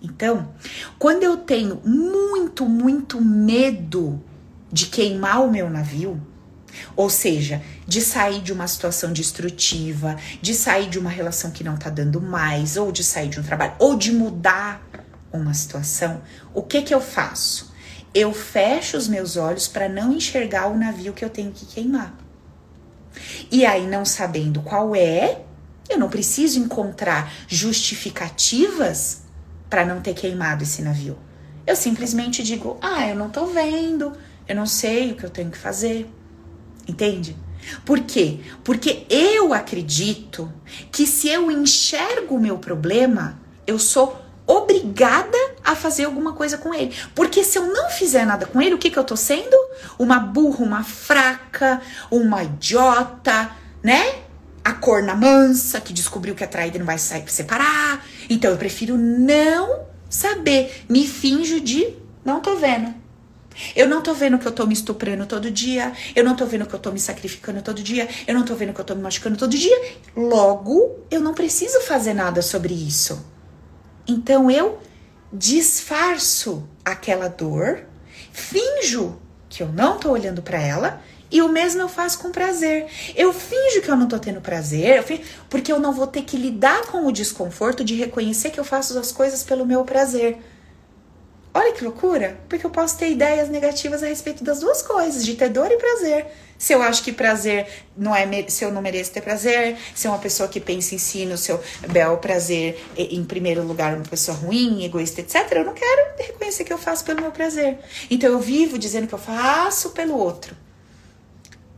[0.02, 0.52] Então,
[0.98, 4.20] quando eu tenho muito, muito medo
[4.72, 6.20] de queimar o meu navio,
[6.96, 11.78] ou seja, de sair de uma situação destrutiva, de sair de uma relação que não
[11.78, 14.82] tá dando mais, ou de sair de um trabalho, ou de mudar
[15.32, 16.24] uma situação,
[16.56, 17.72] o que que eu faço?
[18.16, 22.18] Eu fecho os meus olhos para não enxergar o navio que eu tenho que queimar.
[23.52, 25.45] E aí, não sabendo qual é,
[25.90, 29.24] eu não preciso encontrar justificativas
[29.70, 31.18] para não ter queimado esse navio.
[31.66, 34.14] Eu simplesmente digo: ah, eu não tô vendo,
[34.48, 36.10] eu não sei o que eu tenho que fazer.
[36.88, 37.36] Entende?
[37.84, 38.42] Por quê?
[38.64, 40.52] Porque eu acredito
[40.92, 46.74] que se eu enxergo o meu problema, eu sou obrigada a fazer alguma coisa com
[46.74, 46.96] ele.
[47.16, 49.58] Porque se eu não fizer nada com ele, o que, que eu tô sendo?
[49.98, 53.50] Uma burra, uma fraca, uma idiota,
[53.82, 54.25] né?
[54.66, 58.06] A corna mansa que descobriu que a traída não vai sair pra separar.
[58.28, 60.84] Então eu prefiro não saber.
[60.90, 61.94] Me finjo de
[62.26, 62.92] não tô vendo.
[63.76, 65.94] Eu não tô vendo que eu tô me estuprando todo dia.
[66.16, 68.10] Eu não tô vendo que eu tô me sacrificando todo dia.
[68.26, 69.80] Eu não tô vendo que eu tô me machucando todo dia.
[70.16, 73.24] Logo, eu não preciso fazer nada sobre isso.
[74.08, 74.80] Então eu
[75.32, 77.86] disfarço aquela dor,
[78.32, 81.02] finjo que eu não tô olhando para ela
[81.36, 82.86] e o mesmo eu faço com prazer.
[83.14, 85.20] Eu finjo que eu não tô tendo prazer, eu
[85.50, 88.98] porque eu não vou ter que lidar com o desconforto de reconhecer que eu faço
[88.98, 90.38] as coisas pelo meu prazer.
[91.54, 95.36] Olha que loucura, porque eu posso ter ideias negativas a respeito das duas coisas, de
[95.36, 96.26] ter dor e prazer.
[96.58, 97.68] Se eu acho que prazer
[97.98, 100.98] não é se eu não mereço ter prazer, se é uma pessoa que pensa em
[100.98, 105.74] si no seu bel prazer em primeiro lugar, uma pessoa ruim, egoísta, etc, eu não
[105.74, 107.78] quero reconhecer que eu faço pelo meu prazer.
[108.10, 110.64] Então eu vivo dizendo que eu faço pelo outro.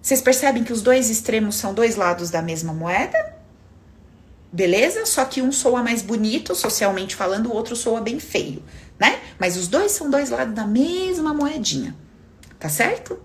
[0.08, 3.36] Vocês percebem que os dois extremos são dois lados da mesma moeda?
[4.54, 5.06] Beleza?
[5.06, 8.64] Só que um soa mais bonito, socialmente falando, o outro soa bem feio
[9.00, 9.20] né?
[9.40, 11.96] Mas os dois são dois lados da mesma moedinha,
[12.60, 13.20] tá certo?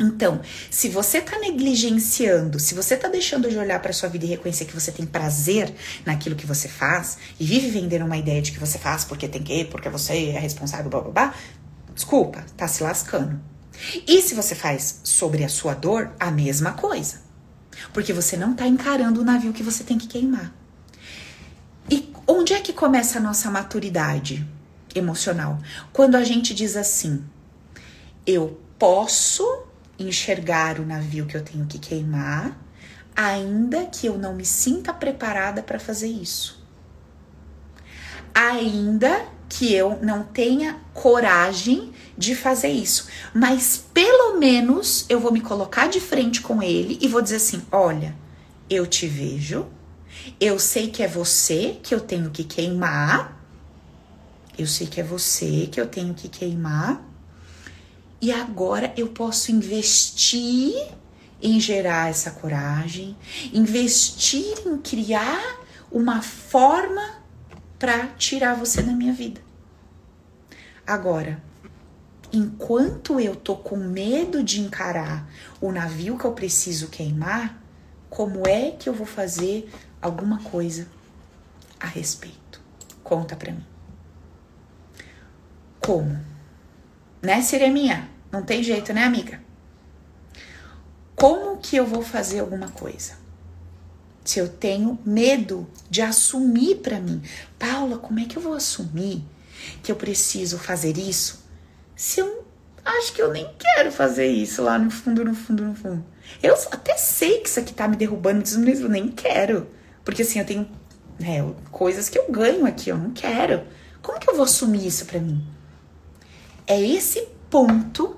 [0.00, 4.28] Então, se você tá negligenciando, se você tá deixando de olhar para sua vida e
[4.28, 5.72] reconhecer que você tem prazer
[6.04, 9.42] naquilo que você faz e vive vendendo uma ideia de que você faz porque tem
[9.42, 11.34] que, porque você é responsável, blá blá blá,
[11.94, 13.53] desculpa, tá se lascando.
[14.06, 17.22] E se você faz sobre a sua dor, a mesma coisa.
[17.92, 20.54] Porque você não tá encarando o navio que você tem que queimar.
[21.90, 24.46] E onde é que começa a nossa maturidade?
[24.94, 25.58] emocional.
[25.92, 27.24] Quando a gente diz assim,
[28.26, 29.66] eu posso
[29.98, 32.56] enxergar o navio que eu tenho que queimar,
[33.14, 36.63] ainda que eu não me sinta preparada para fazer isso.
[38.34, 45.40] Ainda que eu não tenha coragem de fazer isso, mas pelo menos eu vou me
[45.40, 48.16] colocar de frente com ele e vou dizer assim: olha,
[48.68, 49.66] eu te vejo,
[50.40, 53.40] eu sei que é você que eu tenho que queimar,
[54.58, 57.02] eu sei que é você que eu tenho que queimar.
[58.20, 60.74] E agora eu posso investir
[61.42, 63.16] em gerar essa coragem,
[63.52, 65.60] investir em criar
[65.92, 67.23] uma forma
[67.78, 69.40] para tirar você da minha vida.
[70.86, 71.42] Agora,
[72.32, 75.28] enquanto eu tô com medo de encarar
[75.60, 77.60] o navio que eu preciso queimar,
[78.10, 80.86] como é que eu vou fazer alguma coisa
[81.80, 82.60] a respeito?
[83.02, 83.64] Conta para mim.
[85.80, 86.18] Como?
[87.22, 88.08] Né, Sireminha?
[88.30, 89.40] Não tem jeito, né, amiga?
[91.14, 93.23] Como que eu vou fazer alguma coisa?
[94.24, 97.22] Se eu tenho medo de assumir para mim,
[97.58, 99.22] Paula, como é que eu vou assumir
[99.82, 101.44] que eu preciso fazer isso?
[101.94, 102.44] Se eu
[102.84, 106.04] acho que eu nem quero fazer isso lá no fundo, no fundo, no fundo.
[106.42, 109.66] Eu até sei que isso aqui tá me derrubando, mas eu nem quero.
[110.02, 110.68] Porque assim, eu tenho
[111.20, 113.62] é, coisas que eu ganho aqui, eu não quero.
[114.00, 115.54] Como que eu vou assumir isso para mim?
[116.66, 118.16] é esse ponto,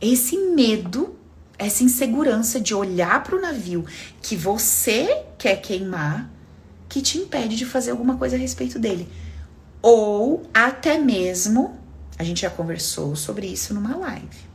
[0.00, 1.17] esse medo,
[1.58, 3.84] essa insegurança de olhar para o navio
[4.22, 6.30] que você quer queimar
[6.88, 9.08] que te impede de fazer alguma coisa a respeito dele.
[9.82, 11.78] Ou até mesmo,
[12.18, 14.48] a gente já conversou sobre isso numa live.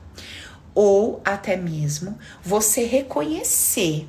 [0.74, 4.08] Ou até mesmo você reconhecer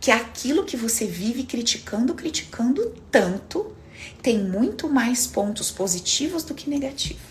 [0.00, 3.74] que aquilo que você vive criticando, criticando tanto,
[4.22, 7.27] tem muito mais pontos positivos do que negativos.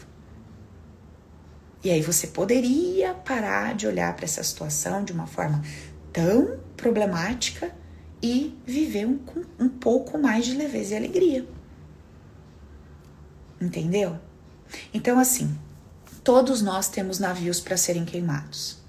[1.84, 5.62] E aí você poderia parar de olhar para essa situação de uma forma
[6.12, 7.72] tão problemática
[8.22, 9.20] e viver um,
[9.60, 11.48] um pouco mais de leveza e alegria.
[13.62, 14.20] Entendeu?
[14.94, 15.56] Então, assim,
[16.24, 18.80] todos nós temos navios para serem queimados.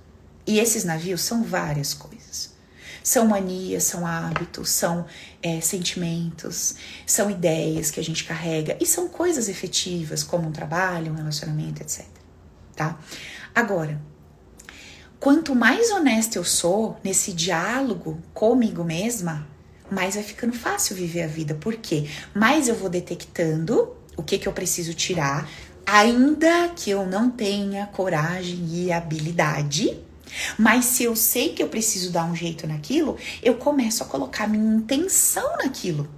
[0.46, 2.56] E esses navios são várias coisas.
[3.04, 5.06] São manias, são hábitos, são
[5.42, 6.74] é, sentimentos,
[7.06, 11.82] são ideias que a gente carrega e são coisas efetivas, como um trabalho, um relacionamento,
[11.82, 12.17] etc
[12.78, 12.96] tá?
[13.52, 14.00] Agora,
[15.18, 19.44] quanto mais honesta eu sou nesse diálogo comigo mesma,
[19.90, 21.54] mais vai ficando fácil viver a vida.
[21.56, 22.08] Por quê?
[22.32, 25.48] Mais eu vou detectando o que, que eu preciso tirar,
[25.84, 29.98] ainda que eu não tenha coragem e habilidade.
[30.56, 34.46] Mas se eu sei que eu preciso dar um jeito naquilo, eu começo a colocar
[34.46, 36.17] minha intenção naquilo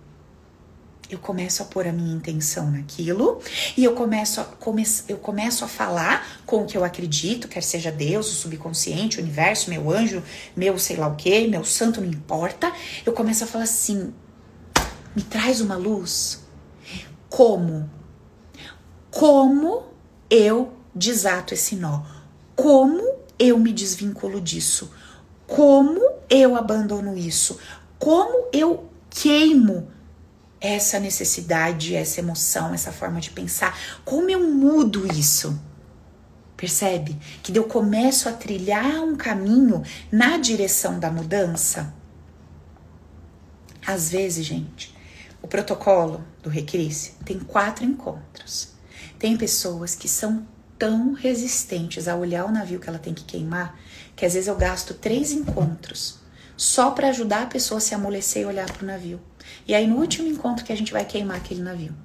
[1.11, 3.41] eu começo a pôr a minha intenção naquilo
[3.77, 7.63] e eu começo a, come, eu começo a falar com o que eu acredito, quer
[7.63, 10.23] seja Deus, o subconsciente, o universo, meu anjo,
[10.57, 12.73] meu sei lá o que, meu santo, não importa.
[13.05, 14.15] Eu começo a falar assim:
[15.17, 16.45] me traz uma luz.
[17.29, 17.91] Como?
[19.11, 19.85] Como
[20.29, 22.03] eu desato esse nó?
[22.55, 24.93] Como eu me desvinculo disso?
[25.47, 27.59] Como eu abandono isso?
[27.99, 29.89] Como eu queimo
[30.61, 33.79] essa necessidade, essa emoção, essa forma de pensar.
[34.05, 35.59] Como eu mudo isso?
[36.57, 37.19] Percebe?
[37.43, 41.95] Que eu começo a trilhar um caminho na direção da mudança.
[43.87, 44.95] Às vezes, gente,
[45.43, 48.75] o protocolo do Recrisse tem quatro encontros.
[49.19, 50.47] Tem pessoas que são
[50.79, 53.79] tão resistentes a olhar o navio que ela tem que queimar
[54.21, 56.20] que às vezes eu gasto três encontros
[56.61, 59.19] só para ajudar a pessoa a se amolecer e olhar para o navio.
[59.67, 61.97] E aí, no último encontro que a gente vai queimar aquele navio.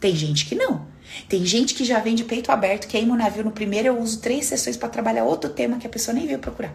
[0.00, 0.86] Tem gente que não.
[1.28, 4.22] Tem gente que já vem de peito aberto, queima o navio no primeiro, eu uso
[4.22, 6.74] três sessões para trabalhar outro tema que a pessoa nem veio procurar.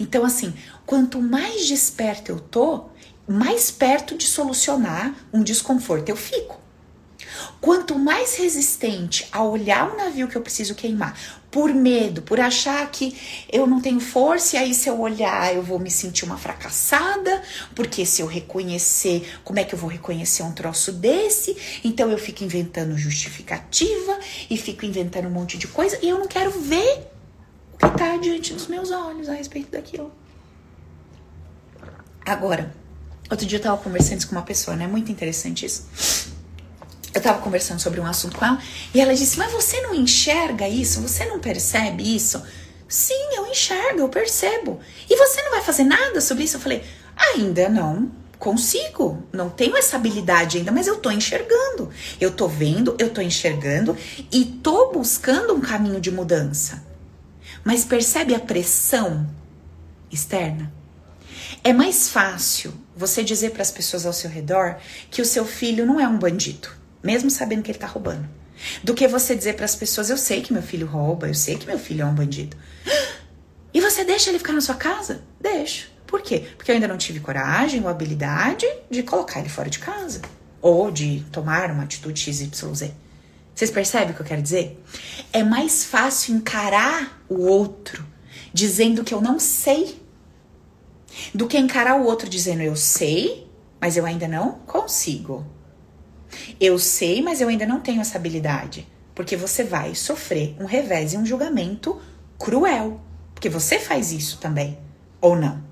[0.00, 0.52] Então, assim,
[0.84, 2.86] quanto mais desperta eu tô,
[3.28, 6.59] mais perto de solucionar um desconforto eu fico.
[7.60, 11.16] Quanto mais resistente a olhar o navio que eu preciso queimar,
[11.50, 13.16] por medo, por achar que
[13.52, 17.42] eu não tenho força, e aí se eu olhar eu vou me sentir uma fracassada,
[17.74, 21.56] porque se eu reconhecer, como é que eu vou reconhecer um troço desse?
[21.82, 24.18] Então eu fico inventando justificativa
[24.48, 27.10] e fico inventando um monte de coisa e eu não quero ver
[27.74, 30.12] o que está diante dos meus olhos a respeito daquilo.
[32.24, 32.72] Agora,
[33.28, 34.86] outro dia eu tava conversando com uma pessoa, né?
[34.86, 36.29] Muito interessante isso
[37.12, 38.58] eu tava conversando sobre um assunto com ela
[38.94, 41.00] e ela disse: Mas você não enxerga isso?
[41.00, 42.42] Você não percebe isso?
[42.88, 44.80] Sim, eu enxergo, eu percebo.
[45.08, 46.56] E você não vai fazer nada sobre isso?
[46.56, 46.84] Eu falei:
[47.34, 51.90] Ainda não consigo, não tenho essa habilidade ainda, mas eu tô enxergando.
[52.20, 53.96] Eu tô vendo, eu tô enxergando
[54.32, 56.82] e tô buscando um caminho de mudança.
[57.62, 59.28] Mas percebe a pressão
[60.10, 60.72] externa?
[61.62, 64.78] É mais fácil você dizer para as pessoas ao seu redor
[65.10, 68.28] que o seu filho não é um bandido mesmo sabendo que ele tá roubando.
[68.84, 71.56] Do que você dizer para as pessoas: Eu sei que meu filho rouba, eu sei
[71.56, 72.56] que meu filho é um bandido.
[73.72, 75.22] E você deixa ele ficar na sua casa?
[75.40, 75.92] Deixo.
[76.04, 76.44] Por quê?
[76.56, 80.20] Porque eu ainda não tive coragem ou habilidade de colocar ele fora de casa.
[80.60, 82.90] Ou de tomar uma atitude XYZ.
[83.54, 84.82] Vocês percebem o que eu quero dizer?
[85.32, 88.04] É mais fácil encarar o outro
[88.52, 90.00] dizendo que eu não sei
[91.34, 93.48] do que encarar o outro dizendo eu sei,
[93.80, 95.46] mas eu ainda não consigo.
[96.60, 98.86] Eu sei, mas eu ainda não tenho essa habilidade.
[99.14, 102.00] Porque você vai sofrer um revés e um julgamento
[102.38, 103.00] cruel.
[103.34, 104.78] Porque você faz isso também.
[105.20, 105.62] Ou não?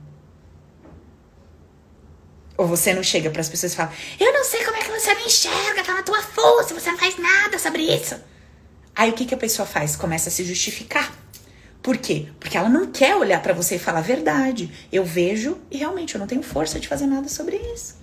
[2.56, 4.90] Ou você não chega para as pessoas e fala: Eu não sei como é que
[4.90, 8.16] você me enxerga, tá na tua força, você não faz nada sobre isso.
[8.94, 9.94] Aí o que, que a pessoa faz?
[9.94, 11.16] Começa a se justificar.
[11.80, 12.28] Por quê?
[12.40, 14.70] Porque ela não quer olhar para você e falar a verdade.
[14.92, 17.96] Eu vejo e realmente eu não tenho força de fazer nada sobre isso.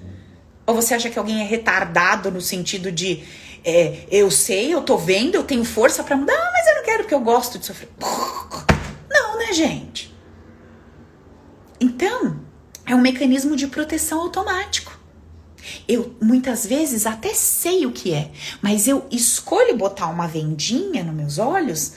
[0.65, 3.23] Ou você acha que alguém é retardado no sentido de
[3.63, 6.83] é, eu sei, eu tô vendo, eu tenho força para mudar, ah, mas eu não
[6.83, 7.89] quero porque eu gosto de sofrer.
[9.09, 10.13] Não, né, gente?
[11.79, 12.39] Então,
[12.85, 14.95] é um mecanismo de proteção automático.
[15.87, 18.29] Eu muitas vezes até sei o que é,
[18.61, 21.93] mas eu escolho botar uma vendinha nos meus olhos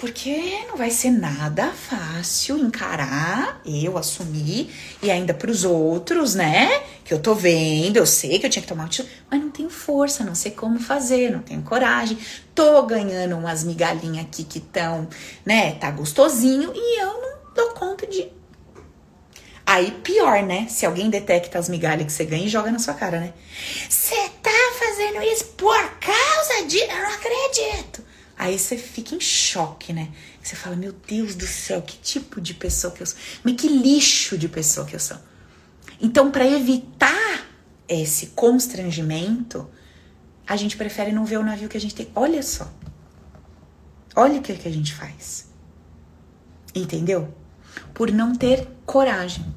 [0.00, 6.82] porque não vai ser nada fácil encarar, eu assumir, e ainda para os outros, né?
[7.04, 9.68] Que eu tô vendo, eu sei que eu tinha que tomar um mas não tenho
[9.68, 12.16] força, não sei como fazer, não tenho coragem.
[12.54, 15.06] Tô ganhando umas migalhinhas aqui que estão,
[15.44, 15.72] né?
[15.72, 18.26] Tá gostosinho, e eu não dou conta de.
[19.66, 20.66] Aí pior, né?
[20.70, 23.34] Se alguém detecta as migalhas que você ganha e joga na sua cara, né?
[23.86, 26.78] Você tá fazendo isso por causa de.
[26.78, 28.09] Eu não acredito.
[28.40, 30.08] Aí você fica em choque, né?
[30.42, 33.18] Você fala, meu Deus do céu, que tipo de pessoa que eu sou?
[33.44, 35.18] Mas que lixo de pessoa que eu sou.
[36.00, 37.46] Então, para evitar
[37.86, 39.68] esse constrangimento,
[40.46, 42.10] a gente prefere não ver o navio que a gente tem.
[42.14, 42.72] Olha só.
[44.16, 45.50] Olha o que, que a gente faz.
[46.74, 47.34] Entendeu?
[47.92, 49.54] Por não ter coragem.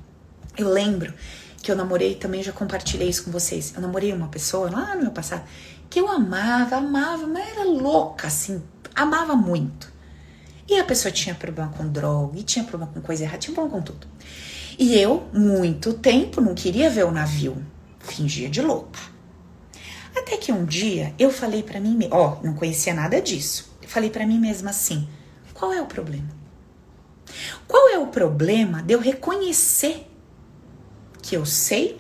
[0.58, 1.14] Eu lembro
[1.62, 3.74] que eu namorei, também já compartilhei isso com vocês.
[3.74, 5.48] Eu namorei uma pessoa lá no meu passado
[5.94, 8.64] que eu amava, amava, mas era louca, assim,
[8.96, 9.92] amava muito.
[10.68, 13.78] E a pessoa tinha problema com droga, e tinha problema com coisa errada, tinha problema
[13.78, 14.08] com tudo.
[14.78, 17.64] E eu, muito tempo, não queria ver o navio.
[18.00, 19.00] Fingia de louca.
[20.16, 23.76] Até que um dia eu falei para mim, ó, não conhecia nada disso.
[23.82, 25.08] Eu falei para mim mesma assim:
[25.54, 26.30] qual é o problema?
[27.68, 30.08] Qual é o problema de eu reconhecer
[31.22, 32.00] que eu sei,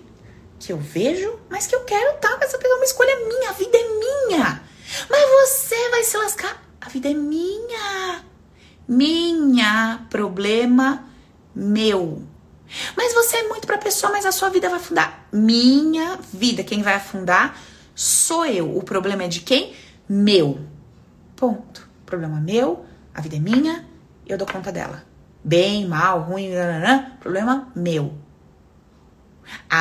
[0.60, 2.78] que eu vejo, mas que eu quero estar com essa pessoa?
[2.78, 4.64] Uma escolha minha, a vida é minha.
[5.10, 6.64] Mas você vai se lascar.
[6.86, 8.24] A vida é minha.
[8.88, 10.06] Minha.
[10.10, 11.06] Problema
[11.56, 12.22] meu.
[12.98, 15.28] Mas você é muito para pessoa, mas a sua vida vai afundar.
[15.32, 16.64] Minha vida.
[16.64, 17.58] Quem vai afundar
[17.96, 18.76] sou eu.
[18.78, 19.74] O problema é de quem?
[20.10, 20.60] Meu.
[21.36, 21.88] Ponto.
[22.06, 23.86] problema meu, a vida é minha,
[24.28, 25.04] eu dou conta dela.
[25.44, 28.14] Bem, mal, ruim, nananã, problema meu.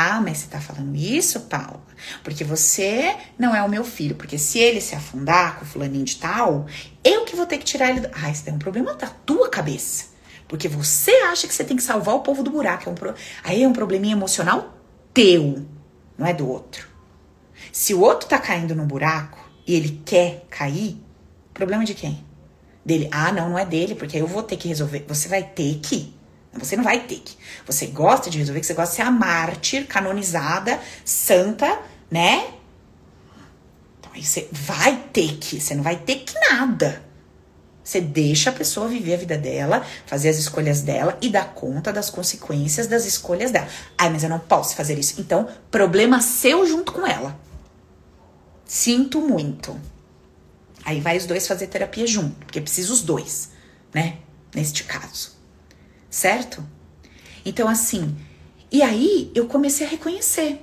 [0.04, 1.80] Ah, mas você tá falando isso, Paula?
[2.24, 4.16] Porque você não é o meu filho.
[4.16, 6.66] Porque se ele se afundar com o fulaninho de tal,
[7.04, 8.00] eu que vou ter que tirar ele.
[8.00, 8.10] Do...
[8.12, 10.06] Ah, isso é um problema da tua cabeça.
[10.48, 12.88] Porque você acha que você tem que salvar o povo do buraco.
[12.88, 13.14] É um pro...
[13.44, 14.76] Aí é um probleminha emocional
[15.14, 15.64] teu,
[16.18, 16.88] não é do outro.
[17.70, 21.00] Se o outro tá caindo no buraco e ele quer cair,
[21.54, 22.24] problema de quem?
[22.84, 23.08] Dele.
[23.12, 25.04] Ah, não, não é dele, porque eu vou ter que resolver.
[25.06, 26.12] Você vai ter que.
[26.54, 27.36] Você não vai ter que.
[27.66, 31.80] Você gosta de resolver, que você gosta de ser a mártir, canonizada, santa,
[32.10, 32.46] né?
[34.02, 37.02] Tá Aí você vai ter que, você não vai ter que nada.
[37.82, 41.92] Você deixa a pessoa viver a vida dela, fazer as escolhas dela e dar conta
[41.92, 43.66] das consequências das escolhas dela.
[43.98, 45.20] Ai, mas eu não posso fazer isso.
[45.20, 47.38] Então, problema seu junto com ela.
[48.64, 49.78] Sinto muito.
[50.84, 53.50] Aí vai os dois fazer terapia junto, porque precisa os dois,
[53.92, 54.18] né?
[54.54, 55.41] Neste caso.
[56.12, 56.62] Certo?
[57.42, 58.14] Então, assim,
[58.70, 60.62] e aí eu comecei a reconhecer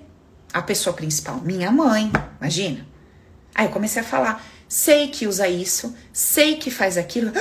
[0.53, 2.85] a pessoa principal, minha mãe, imagina.
[3.55, 7.31] Aí eu comecei a falar, sei que usa isso, sei que faz aquilo.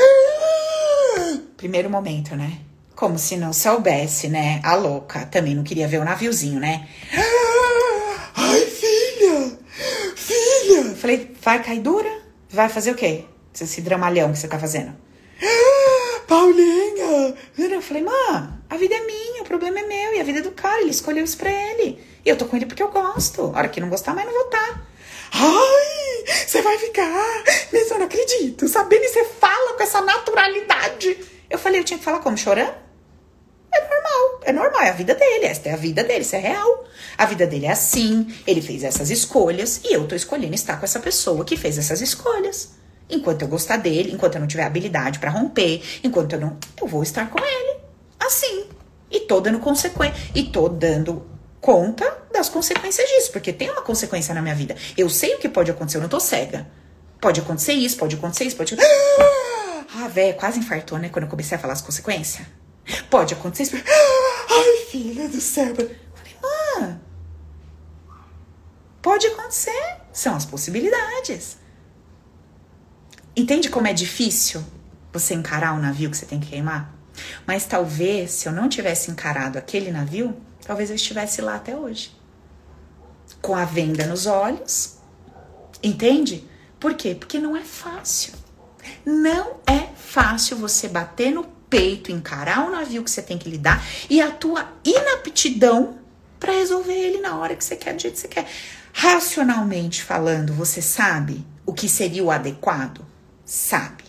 [1.59, 2.61] Primeiro momento, né?
[2.97, 4.63] Como se não soubesse, né?
[4.65, 6.89] A louca também não queria ver o naviozinho, né?
[8.35, 9.59] Ai, filha!
[10.17, 10.97] Filha!
[10.97, 12.23] Falei, vai cair dura?
[12.49, 13.27] Vai fazer o quê?
[13.61, 14.97] Esse dramalhão que você tá fazendo?
[16.29, 17.35] Paulinha!
[17.57, 20.43] Eu falei, mãe, a vida é minha, o problema é meu e a vida é
[20.43, 21.99] do cara, ele escolheu isso pra ele.
[22.23, 23.51] E eu tô com ele porque eu gosto.
[23.55, 24.59] A hora que não gostar mais, não vou estar.
[24.59, 24.83] Tá.
[25.33, 27.45] Ai, você vai ficar.
[27.73, 28.69] Mas eu não acredito.
[28.69, 31.19] Sabendo e você fala com essa naturalidade.
[31.49, 32.37] Eu falei, eu tinha que falar como?
[32.37, 32.75] Chorando?
[33.73, 36.39] É normal, é normal, é a vida dele, esta é a vida dele, isso é
[36.39, 36.85] real.
[37.17, 40.85] A vida dele é assim, ele fez essas escolhas e eu tô escolhendo estar com
[40.85, 42.71] essa pessoa que fez essas escolhas.
[43.11, 46.59] Enquanto eu gostar dele, enquanto eu não tiver habilidade para romper, enquanto eu não.
[46.81, 47.79] Eu vou estar com ele.
[48.21, 48.67] Assim.
[49.11, 50.15] E tô dando consequência.
[50.35, 51.27] E tô dando
[51.61, 54.77] conta das consequências disso, porque tem uma consequência na minha vida.
[54.97, 56.67] Eu sei o que pode acontecer, eu não tô cega.
[57.21, 58.77] Pode acontecer isso, pode acontecer isso, pode.
[59.97, 61.09] Ah, velho, quase infartou, né?
[61.09, 62.47] Quando eu comecei a falar as consequências.
[63.11, 63.77] Pode acontecer isso.
[63.77, 65.75] Ai, filha do céu.
[65.75, 65.97] Falei,
[66.45, 66.97] ah,
[69.03, 69.97] pode acontecer.
[70.13, 71.58] São as possibilidades.
[73.39, 74.65] Entende como é difícil
[75.13, 76.93] você encarar o navio que você tem que queimar?
[77.47, 80.37] Mas talvez, se eu não tivesse encarado aquele navio,
[80.67, 82.11] talvez eu estivesse lá até hoje.
[83.41, 84.97] Com a venda nos olhos.
[85.81, 86.45] Entende?
[86.81, 87.15] Por quê?
[87.15, 88.33] Porque não é fácil.
[89.07, 93.87] Não é fácil você bater no peito, encarar o navio que você tem que lidar
[94.11, 96.01] e a tua inaptidão
[96.41, 98.51] para resolver ele na hora que você quer, do jeito que você quer.
[98.93, 103.07] Racionalmente falando, você sabe o que seria o adequado?
[103.49, 104.05] Sabe.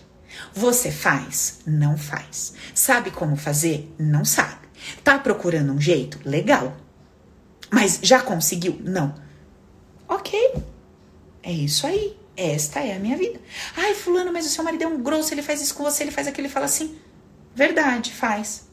[0.52, 1.60] Você faz?
[1.66, 2.52] Não faz.
[2.74, 3.90] Sabe como fazer?
[3.98, 4.68] Não sabe.
[5.02, 6.20] Tá procurando um jeito?
[6.28, 6.76] Legal.
[7.70, 8.78] Mas já conseguiu?
[8.84, 9.14] Não.
[10.06, 10.62] Ok.
[11.42, 12.18] É isso aí.
[12.36, 13.40] Esta é a minha vida.
[13.74, 16.10] Ai, fulano, mas o seu marido é um grosso, ele faz isso com você, ele
[16.10, 16.98] faz aquilo, ele fala assim.
[17.54, 18.68] Verdade, faz.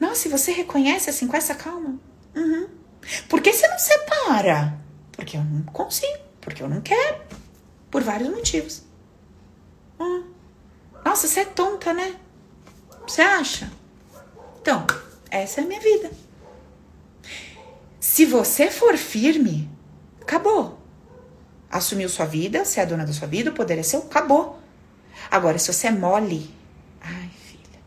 [0.00, 2.00] Nossa, e você reconhece assim com essa calma?
[2.34, 2.66] Uhum.
[3.28, 4.78] Por que você não separa?
[5.12, 7.20] Porque eu não consigo, porque eu não quero.
[7.90, 8.85] Por vários motivos.
[9.98, 10.24] Hum.
[11.04, 12.16] Nossa, você é tonta, né?
[13.06, 13.70] Você acha?
[14.60, 14.86] Então,
[15.30, 16.10] essa é a minha vida.
[18.00, 19.70] Se você for firme,
[20.20, 20.78] acabou.
[21.70, 24.58] Assumiu sua vida, você é a dona da sua vida, o poder é seu, acabou.
[25.30, 26.54] Agora, se você é mole,
[27.00, 27.80] ai, filha,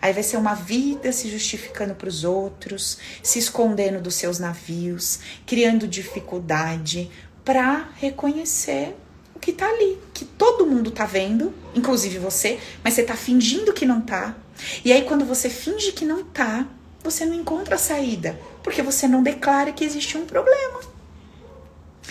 [0.00, 5.20] aí vai ser uma vida se justificando para os outros, se escondendo dos seus navios,
[5.46, 7.10] criando dificuldade
[7.44, 8.96] para reconhecer
[9.38, 13.72] o que tá ali, que todo mundo tá vendo, inclusive você, mas você tá fingindo
[13.72, 14.36] que não tá.
[14.84, 16.66] E aí quando você finge que não tá,
[17.04, 20.80] você não encontra a saída, porque você não declara que existe um problema.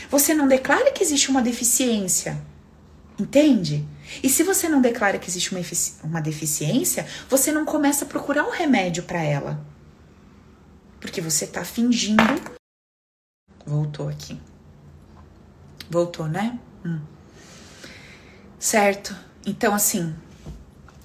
[0.09, 2.41] Você não declara que existe uma deficiência.
[3.19, 3.86] Entende?
[4.23, 5.61] E se você não declara que existe uma,
[6.03, 9.65] uma deficiência, você não começa a procurar um remédio para ela.
[11.01, 12.23] Porque você tá fingindo.
[13.65, 14.39] Voltou aqui.
[15.89, 16.57] Voltou, né?
[16.86, 17.16] Hum.
[18.60, 19.16] Certo?
[19.45, 20.16] Então, assim,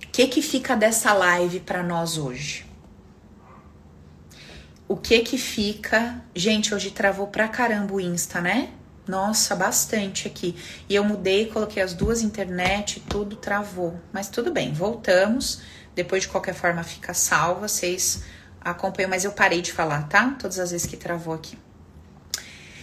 [0.03, 2.66] o que que fica dessa live para nós hoje?
[4.88, 6.22] O que que fica?
[6.34, 8.70] Gente, hoje travou pra caramba o Insta, né?
[9.07, 10.57] Nossa, bastante aqui.
[10.88, 14.00] E eu mudei, coloquei as duas internet, tudo travou.
[14.12, 15.61] Mas tudo bem, voltamos.
[15.94, 17.68] Depois, de qualquer forma, fica salva.
[17.68, 18.22] Vocês
[18.61, 20.36] acompanham, mas eu parei de falar, tá?
[20.38, 21.59] Todas as vezes que travou aqui.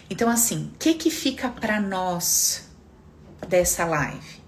[0.09, 2.69] Então, assim, o que que fica para nós
[3.47, 4.38] dessa live?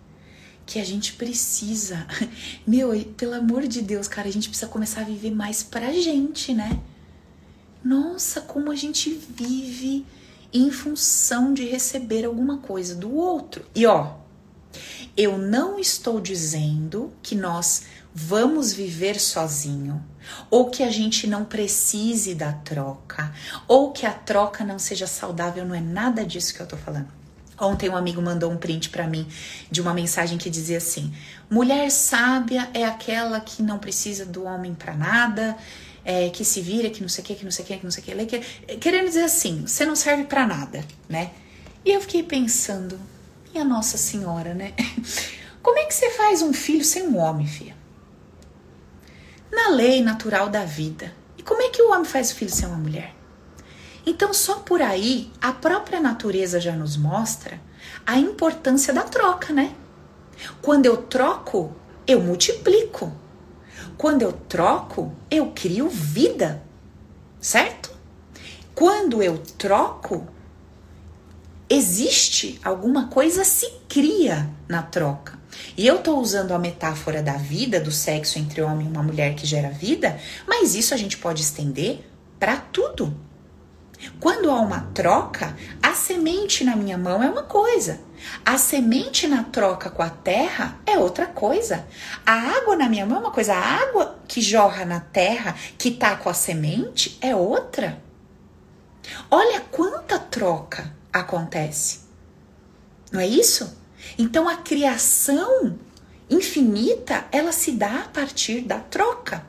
[0.72, 2.08] Que a gente precisa.
[2.66, 6.54] Meu, pelo amor de Deus, cara, a gente precisa começar a viver mais pra gente,
[6.54, 6.80] né?
[7.84, 10.06] Nossa, como a gente vive
[10.54, 13.66] em função de receber alguma coisa do outro.
[13.76, 14.14] E ó,
[15.18, 17.84] eu não estou dizendo que nós
[18.16, 20.02] vamos viver sozinho,
[20.50, 23.34] ou que a gente não precise da troca,
[23.68, 27.21] ou que a troca não seja saudável, não é nada disso que eu tô falando.
[27.62, 29.28] Ontem um amigo mandou um print para mim
[29.70, 31.14] de uma mensagem que dizia assim:
[31.48, 35.56] mulher sábia é aquela que não precisa do homem para nada,
[36.04, 37.84] é, que se vira, que não sei o que, que não sei o que, que
[37.84, 41.30] não sei o que, que, querendo dizer assim, você não serve para nada, né?
[41.86, 43.00] E eu fiquei pensando,
[43.52, 44.74] Minha Nossa Senhora, né?
[45.62, 47.76] Como é que você faz um filho sem um homem, filha?
[49.52, 51.14] Na lei natural da vida.
[51.38, 53.14] E como é que o homem faz o filho sem uma mulher?
[54.06, 57.62] Então, só por aí, a própria natureza já nos mostra
[58.06, 59.76] a importância da troca, né?
[60.62, 61.76] Quando eu troco,
[62.08, 63.12] eu multiplico.
[63.98, 66.64] Quando eu troco, eu crio vida,
[67.40, 67.92] certo?
[68.74, 70.28] Quando eu troco,
[71.70, 75.40] existe alguma coisa se cria na troca.
[75.78, 79.36] E eu tô usando a metáfora da vida, do sexo entre homem e uma mulher
[79.36, 83.16] que gera vida, mas isso a gente pode estender para tudo.
[84.20, 88.00] Quando há uma troca, a semente na minha mão é uma coisa,
[88.46, 91.86] a semente na troca com a terra é outra coisa.
[92.26, 95.92] A água na minha mão é uma coisa, a água que jorra na terra, que
[95.92, 98.02] tá com a semente, é outra.
[99.30, 102.02] Olha quanta troca acontece.
[103.12, 103.78] Não é isso?
[104.18, 105.78] Então a criação
[106.30, 109.46] infinita, ela se dá a partir da troca.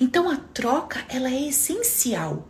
[0.00, 2.46] Então a troca, ela é essencial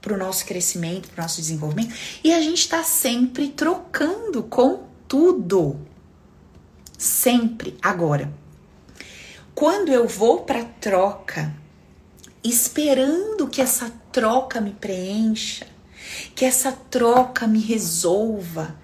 [0.00, 1.94] para o nosso crescimento, para o nosso desenvolvimento,
[2.24, 5.80] e a gente está sempre trocando com tudo.
[6.96, 7.76] Sempre.
[7.82, 8.32] Agora,
[9.54, 11.54] quando eu vou para troca,
[12.42, 15.66] esperando que essa troca me preencha,
[16.34, 18.76] que essa troca me resolva,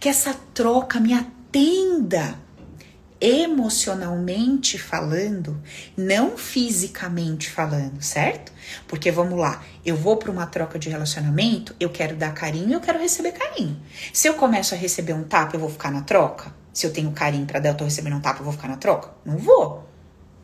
[0.00, 2.43] que essa troca me atenda
[3.20, 5.62] emocionalmente falando,
[5.96, 8.52] não fisicamente falando, certo?
[8.86, 12.80] Porque vamos lá, eu vou para uma troca de relacionamento, eu quero dar carinho, eu
[12.80, 13.80] quero receber carinho.
[14.12, 16.52] Se eu começo a receber um tapa, eu vou ficar na troca?
[16.72, 18.76] Se eu tenho carinho para dar, eu tô recebendo um tapa, eu vou ficar na
[18.76, 19.10] troca?
[19.24, 19.88] Não vou.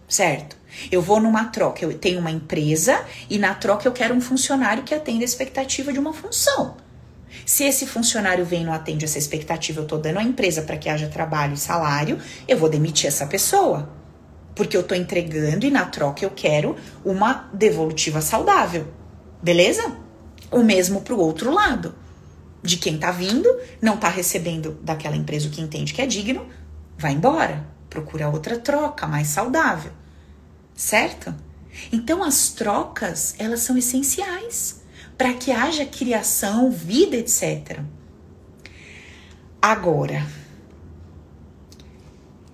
[0.09, 0.57] Certo?
[0.91, 4.83] Eu vou numa troca, eu tenho uma empresa e na troca eu quero um funcionário
[4.83, 6.77] que atenda a expectativa de uma função.
[7.45, 10.77] Se esse funcionário vem e não atende essa expectativa, eu estou dando à empresa para
[10.77, 13.91] que haja trabalho e salário, eu vou demitir essa pessoa.
[14.55, 18.89] Porque eu estou entregando e na troca eu quero uma devolutiva saudável.
[19.43, 19.97] Beleza?
[20.51, 21.95] O mesmo para o outro lado.
[22.63, 23.49] De quem está vindo,
[23.81, 26.47] não está recebendo daquela empresa o que entende que é digno,
[26.99, 27.67] vai embora.
[27.89, 29.93] Procura outra troca mais saudável.
[30.75, 31.35] Certo?
[31.93, 34.80] Então as trocas, elas são essenciais
[35.21, 37.81] para que haja criação, vida, etc.
[39.61, 40.27] Agora,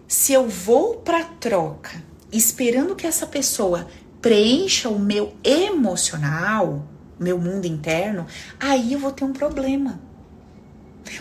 [0.08, 2.02] se eu vou para troca
[2.32, 3.86] esperando que essa pessoa
[4.20, 6.84] preencha o meu emocional,
[7.20, 8.26] meu mundo interno,
[8.58, 10.00] aí eu vou ter um problema.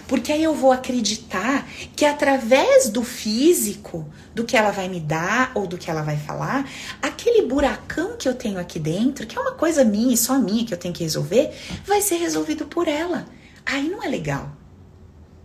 [0.07, 5.51] Porque aí eu vou acreditar que através do físico, do que ela vai me dar
[5.55, 6.69] ou do que ela vai falar,
[7.01, 10.65] aquele buracão que eu tenho aqui dentro, que é uma coisa minha e só minha
[10.65, 11.51] que eu tenho que resolver,
[11.85, 13.25] vai ser resolvido por ela.
[13.65, 14.55] Aí não é legal.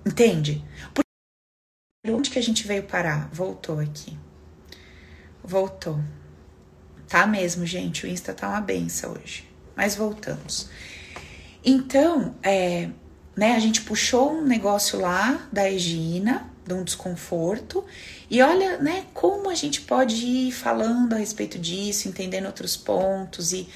[0.05, 0.64] Entende?
[0.95, 1.05] Por
[2.09, 3.28] onde que a gente veio parar?
[3.32, 4.16] Voltou aqui.
[5.43, 6.01] Voltou.
[7.09, 8.07] Tá mesmo, gente.
[8.07, 9.49] O Insta tá uma benção hoje.
[9.76, 10.68] Mas voltamos.
[11.64, 12.91] Então, é,
[13.41, 13.55] né?
[13.55, 17.82] A gente puxou um negócio lá da Egina, de um desconforto,
[18.28, 23.55] e olha, né, como a gente pode ir falando a respeito disso, entendendo outros pontos
[23.55, 23.66] e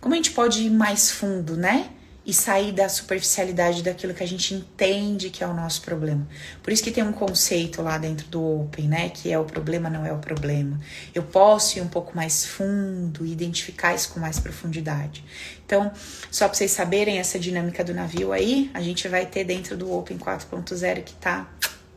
[0.00, 1.88] como a gente pode ir mais fundo, né?
[2.24, 6.26] E sair da superficialidade daquilo que a gente entende que é o nosso problema.
[6.62, 9.90] Por isso que tem um conceito lá dentro do Open, né, que é o problema
[9.90, 10.80] não é o problema.
[11.12, 15.24] Eu posso ir um pouco mais fundo e identificar isso com mais profundidade.
[15.66, 15.90] Então,
[16.30, 19.92] só para vocês saberem essa dinâmica do navio aí, a gente vai ter dentro do
[19.92, 21.48] Open 4.0 que tá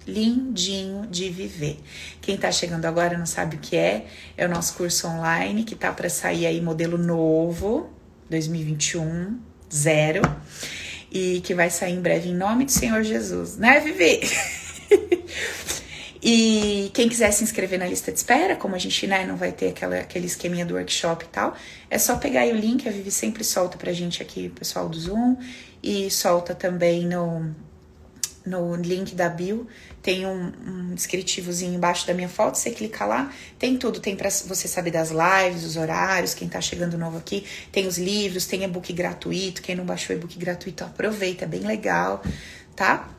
[0.07, 1.79] lindinho de viver.
[2.21, 4.05] Quem tá chegando agora não sabe o que é,
[4.37, 7.89] é o nosso curso online que tá para sair aí modelo novo,
[8.29, 10.21] 2021 zero.
[11.11, 14.19] E que vai sair em breve em nome do Senhor Jesus, né, Vivi?
[16.21, 19.51] e quem quiser se inscrever na lista de espera, como a gente né, não vai
[19.51, 21.55] ter aquela, aquele esqueminha do workshop e tal,
[21.89, 24.99] é só pegar aí o link, a Vivi sempre solta pra gente aqui, pessoal do
[24.99, 25.37] Zoom,
[25.81, 27.55] e solta também no,
[28.45, 29.67] no link da bio,
[30.01, 34.29] tem um, um descritivozinho embaixo da minha foto, você clica lá, tem tudo, tem para
[34.29, 38.63] você saber das lives, os horários, quem tá chegando novo aqui, tem os livros, tem
[38.63, 42.21] e-book gratuito, quem não baixou e-book gratuito, aproveita, é bem legal,
[42.75, 43.09] tá?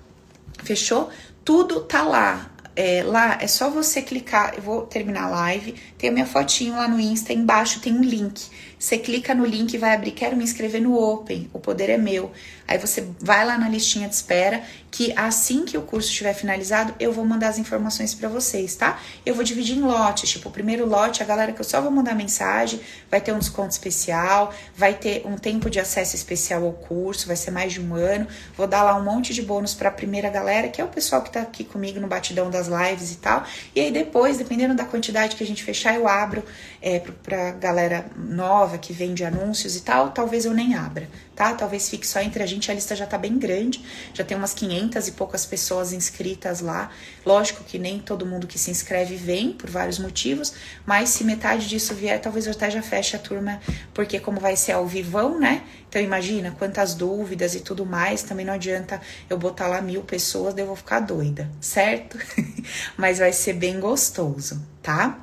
[0.62, 1.10] Fechou?
[1.44, 2.50] Tudo tá lá.
[2.76, 4.54] É, lá é só você clicar.
[4.54, 5.74] Eu vou terminar a live.
[5.96, 7.32] Tem a minha fotinho lá no Insta.
[7.32, 8.50] Embaixo tem um link.
[8.78, 10.10] Você clica no link e vai abrir.
[10.10, 11.48] Quero me inscrever no Open.
[11.54, 12.30] O poder é meu.
[12.68, 14.62] Aí você vai lá na listinha de espera.
[14.90, 19.00] Que assim que o curso estiver finalizado, eu vou mandar as informações para vocês, tá?
[19.24, 20.30] Eu vou dividir em lotes.
[20.30, 23.38] Tipo, o primeiro lote, a galera que eu só vou mandar mensagem, vai ter um
[23.38, 27.80] desconto especial, vai ter um tempo de acesso especial ao curso, vai ser mais de
[27.80, 28.26] um ano.
[28.56, 31.22] Vou dar lá um monte de bônus para a primeira galera, que é o pessoal
[31.22, 33.44] que tá aqui comigo no batidão das lives e tal.
[33.74, 36.42] E aí depois, dependendo da quantidade que a gente fechar, eu abro
[36.80, 40.10] é, pra galera nova que vende anúncios e tal.
[40.10, 41.52] Talvez eu nem abra, tá?
[41.54, 42.70] Talvez fique só entre a gente.
[42.70, 43.84] A lista já tá bem grande,
[44.14, 46.90] já tem umas 500 e poucas pessoas inscritas lá.
[47.24, 50.54] Lógico que nem todo mundo que se inscreve vem por vários motivos,
[50.86, 53.60] mas se metade disso vier, talvez eu até já feche a turma,
[53.92, 55.62] porque como vai ser ao vivão, né?
[55.88, 60.54] Então imagina quantas dúvidas e tudo mais, também não adianta eu botar lá mil pessoas,
[60.54, 62.18] daí eu vou ficar doida, certo?
[62.96, 65.20] Mas vai ser bem gostoso, tá?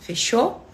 [0.00, 0.66] Fechou?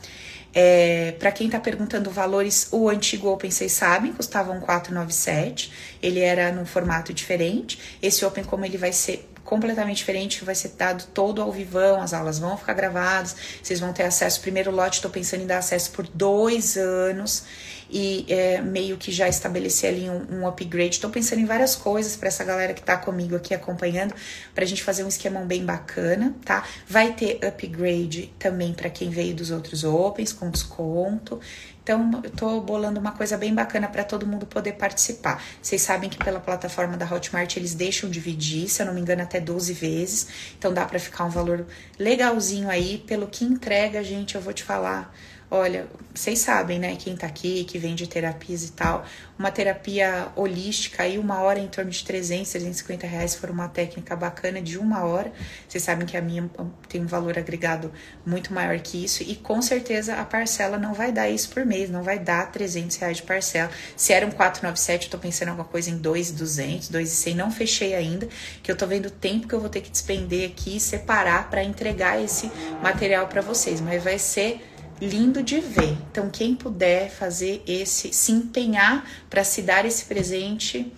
[0.55, 5.73] É, para quem tá perguntando valores, o antigo Open, vocês sabem, custava um 497.
[6.01, 7.79] Ele era num formato diferente.
[8.01, 12.01] Esse Open, como ele vai ser completamente diferente, que vai ser dado todo ao vivão,
[12.01, 14.41] as aulas vão ficar gravadas, vocês vão ter acesso.
[14.41, 17.45] Primeiro lote, estou pensando em dar acesso por dois anos
[17.91, 20.95] e é, meio que já estabelecer ali um, um upgrade.
[20.95, 24.15] Estou pensando em várias coisas para essa galera que está comigo aqui acompanhando,
[24.55, 26.65] para a gente fazer um esquemão bem bacana, tá?
[26.89, 31.41] Vai ter upgrade também para quem veio dos outros Opens, com desconto.
[31.85, 35.45] Então, eu tô bolando uma coisa bem bacana para todo mundo poder participar.
[35.61, 39.21] Vocês sabem que pela plataforma da Hotmart eles deixam dividir, se eu não me engano,
[39.21, 40.27] até 12 vezes.
[40.59, 41.67] Então, dá para ficar um valor
[41.99, 43.05] legalzinho aí.
[43.07, 45.15] Pelo que entrega, gente, eu vou te falar
[45.51, 46.97] Olha, vocês sabem, né?
[46.97, 49.05] Quem tá aqui, que vende terapias e tal.
[49.39, 54.17] Uma terapia holística aí, uma hora em torno de 300, 350 reais, for uma técnica
[54.17, 55.33] bacana de uma hora.
[55.69, 56.49] Vocês sabem que a minha
[56.89, 57.93] tem um valor agregado
[58.25, 59.23] muito maior que isso.
[59.23, 62.97] E com certeza a parcela não vai dar isso por mês, não vai dar 300
[62.97, 63.71] reais de parcela.
[63.97, 67.35] Se era um 497, eu tô pensando em alguma coisa em 2,200, 2,100.
[67.35, 68.29] Não fechei ainda,
[68.63, 71.63] que eu tô vendo o tempo que eu vou ter que despender aqui separar para
[71.63, 72.51] entregar esse
[72.83, 73.81] material para vocês.
[73.81, 75.97] Mas vai ser lindo de ver.
[76.11, 80.93] Então, quem puder fazer esse, se empenhar para se dar esse presente,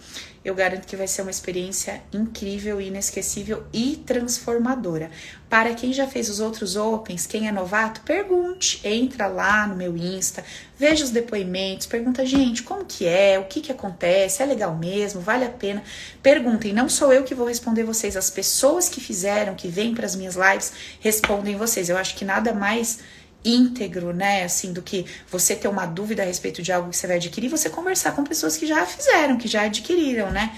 [0.47, 5.11] eu garanto que vai ser uma experiência incrível, inesquecível e transformadora.
[5.51, 9.97] Para quem já fez os outros Opens, quem é novato, pergunte, entra lá no meu
[9.97, 10.45] Insta,
[10.79, 15.21] veja os depoimentos, pergunta, gente, como que é, o que que acontece, é legal mesmo,
[15.21, 15.83] vale a pena?
[16.23, 20.07] Perguntem, não sou eu que vou responder vocês, as pessoas que fizeram, que vêm para
[20.07, 21.89] as minhas lives, respondem vocês.
[21.89, 23.01] Eu acho que nada mais
[23.49, 24.45] íntegro, né?
[24.45, 27.49] Assim, do que você ter uma dúvida a respeito de algo que você vai adquirir,
[27.49, 30.57] você conversar com pessoas que já fizeram, que já adquiriram, né?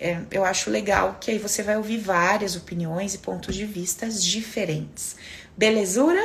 [0.00, 4.24] É, eu acho legal que aí você vai ouvir várias opiniões e pontos de vistas
[4.24, 5.16] diferentes.
[5.56, 6.22] Belezura?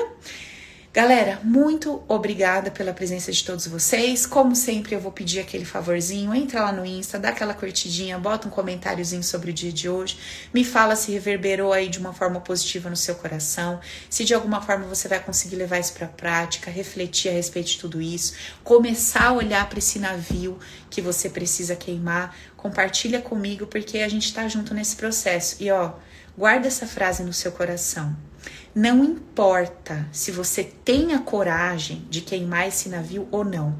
[0.95, 4.27] Galera, muito obrigada pela presença de todos vocês.
[4.27, 8.47] Como sempre, eu vou pedir aquele favorzinho, entra lá no Insta, dá aquela curtidinha, bota
[8.47, 10.19] um comentáriozinho sobre o dia de hoje,
[10.53, 14.61] me fala se reverberou aí de uma forma positiva no seu coração, se de alguma
[14.61, 19.29] forma você vai conseguir levar isso para prática, refletir a respeito de tudo isso, começar
[19.29, 20.59] a olhar para esse navio
[20.91, 22.37] que você precisa queimar.
[22.55, 25.55] Compartilha comigo porque a gente tá junto nesse processo.
[25.59, 25.93] E ó,
[26.37, 28.15] guarda essa frase no seu coração.
[28.75, 33.75] Não importa se você tem a coragem de queimar esse navio ou não.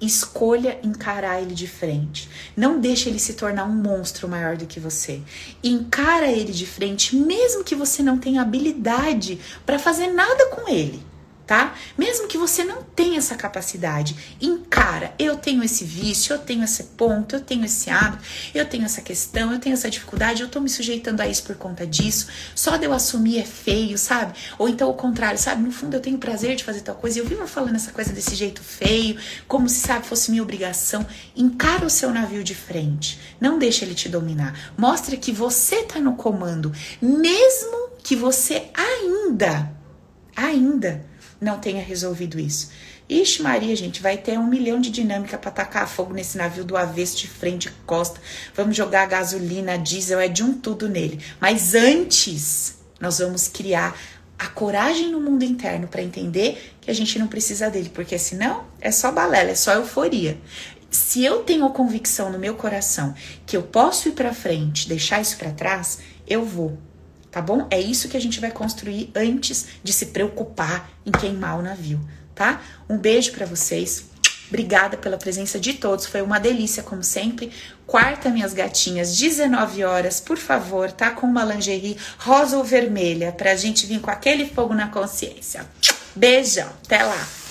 [0.00, 2.28] Escolha encarar ele de frente.
[2.56, 5.22] Não deixe ele se tornar um monstro maior do que você.
[5.62, 11.11] Encara ele de frente, mesmo que você não tenha habilidade para fazer nada com ele
[11.46, 11.74] tá?
[11.98, 16.84] Mesmo que você não tenha essa capacidade, encara, eu tenho esse vício, eu tenho esse
[16.84, 18.22] ponto, eu tenho esse hábito,
[18.54, 21.56] eu tenho essa questão, eu tenho essa dificuldade, eu tô me sujeitando a isso por
[21.56, 24.34] conta disso, só de eu assumir é feio, sabe?
[24.58, 25.62] Ou então o contrário, sabe?
[25.62, 28.12] No fundo eu tenho prazer de fazer tal coisa, e eu vivo falando essa coisa
[28.12, 29.18] desse jeito feio,
[29.48, 31.06] como se, sabe, fosse minha obrigação.
[31.36, 34.72] Encara o seu navio de frente, não deixe ele te dominar.
[34.76, 39.72] Mostre que você tá no comando, mesmo que você ainda,
[40.36, 41.11] ainda
[41.42, 42.70] não tenha resolvido isso.
[43.08, 46.76] Ixi, Maria, gente, vai ter um milhão de dinâmica para tacar fogo nesse navio do
[46.76, 48.20] avesso de frente de costa.
[48.54, 51.20] Vamos jogar gasolina, diesel, é de um tudo nele.
[51.40, 53.98] Mas antes, nós vamos criar
[54.38, 58.64] a coragem no mundo interno para entender que a gente não precisa dele, porque senão
[58.80, 60.38] é só balela, é só euforia.
[60.90, 63.14] Se eu tenho convicção no meu coração
[63.44, 66.78] que eu posso ir para frente, deixar isso para trás, eu vou
[67.32, 67.66] tá bom?
[67.70, 71.98] É isso que a gente vai construir antes de se preocupar em queimar o navio,
[72.34, 72.60] tá?
[72.88, 74.04] Um beijo para vocês.
[74.48, 77.50] Obrigada pela presença de todos, foi uma delícia, como sempre.
[77.86, 83.56] Quarta, minhas gatinhas, 19 horas, por favor, tá com uma lingerie rosa ou vermelha, pra
[83.56, 85.64] gente vir com aquele fogo na consciência.
[86.14, 87.41] Beijão, até lá!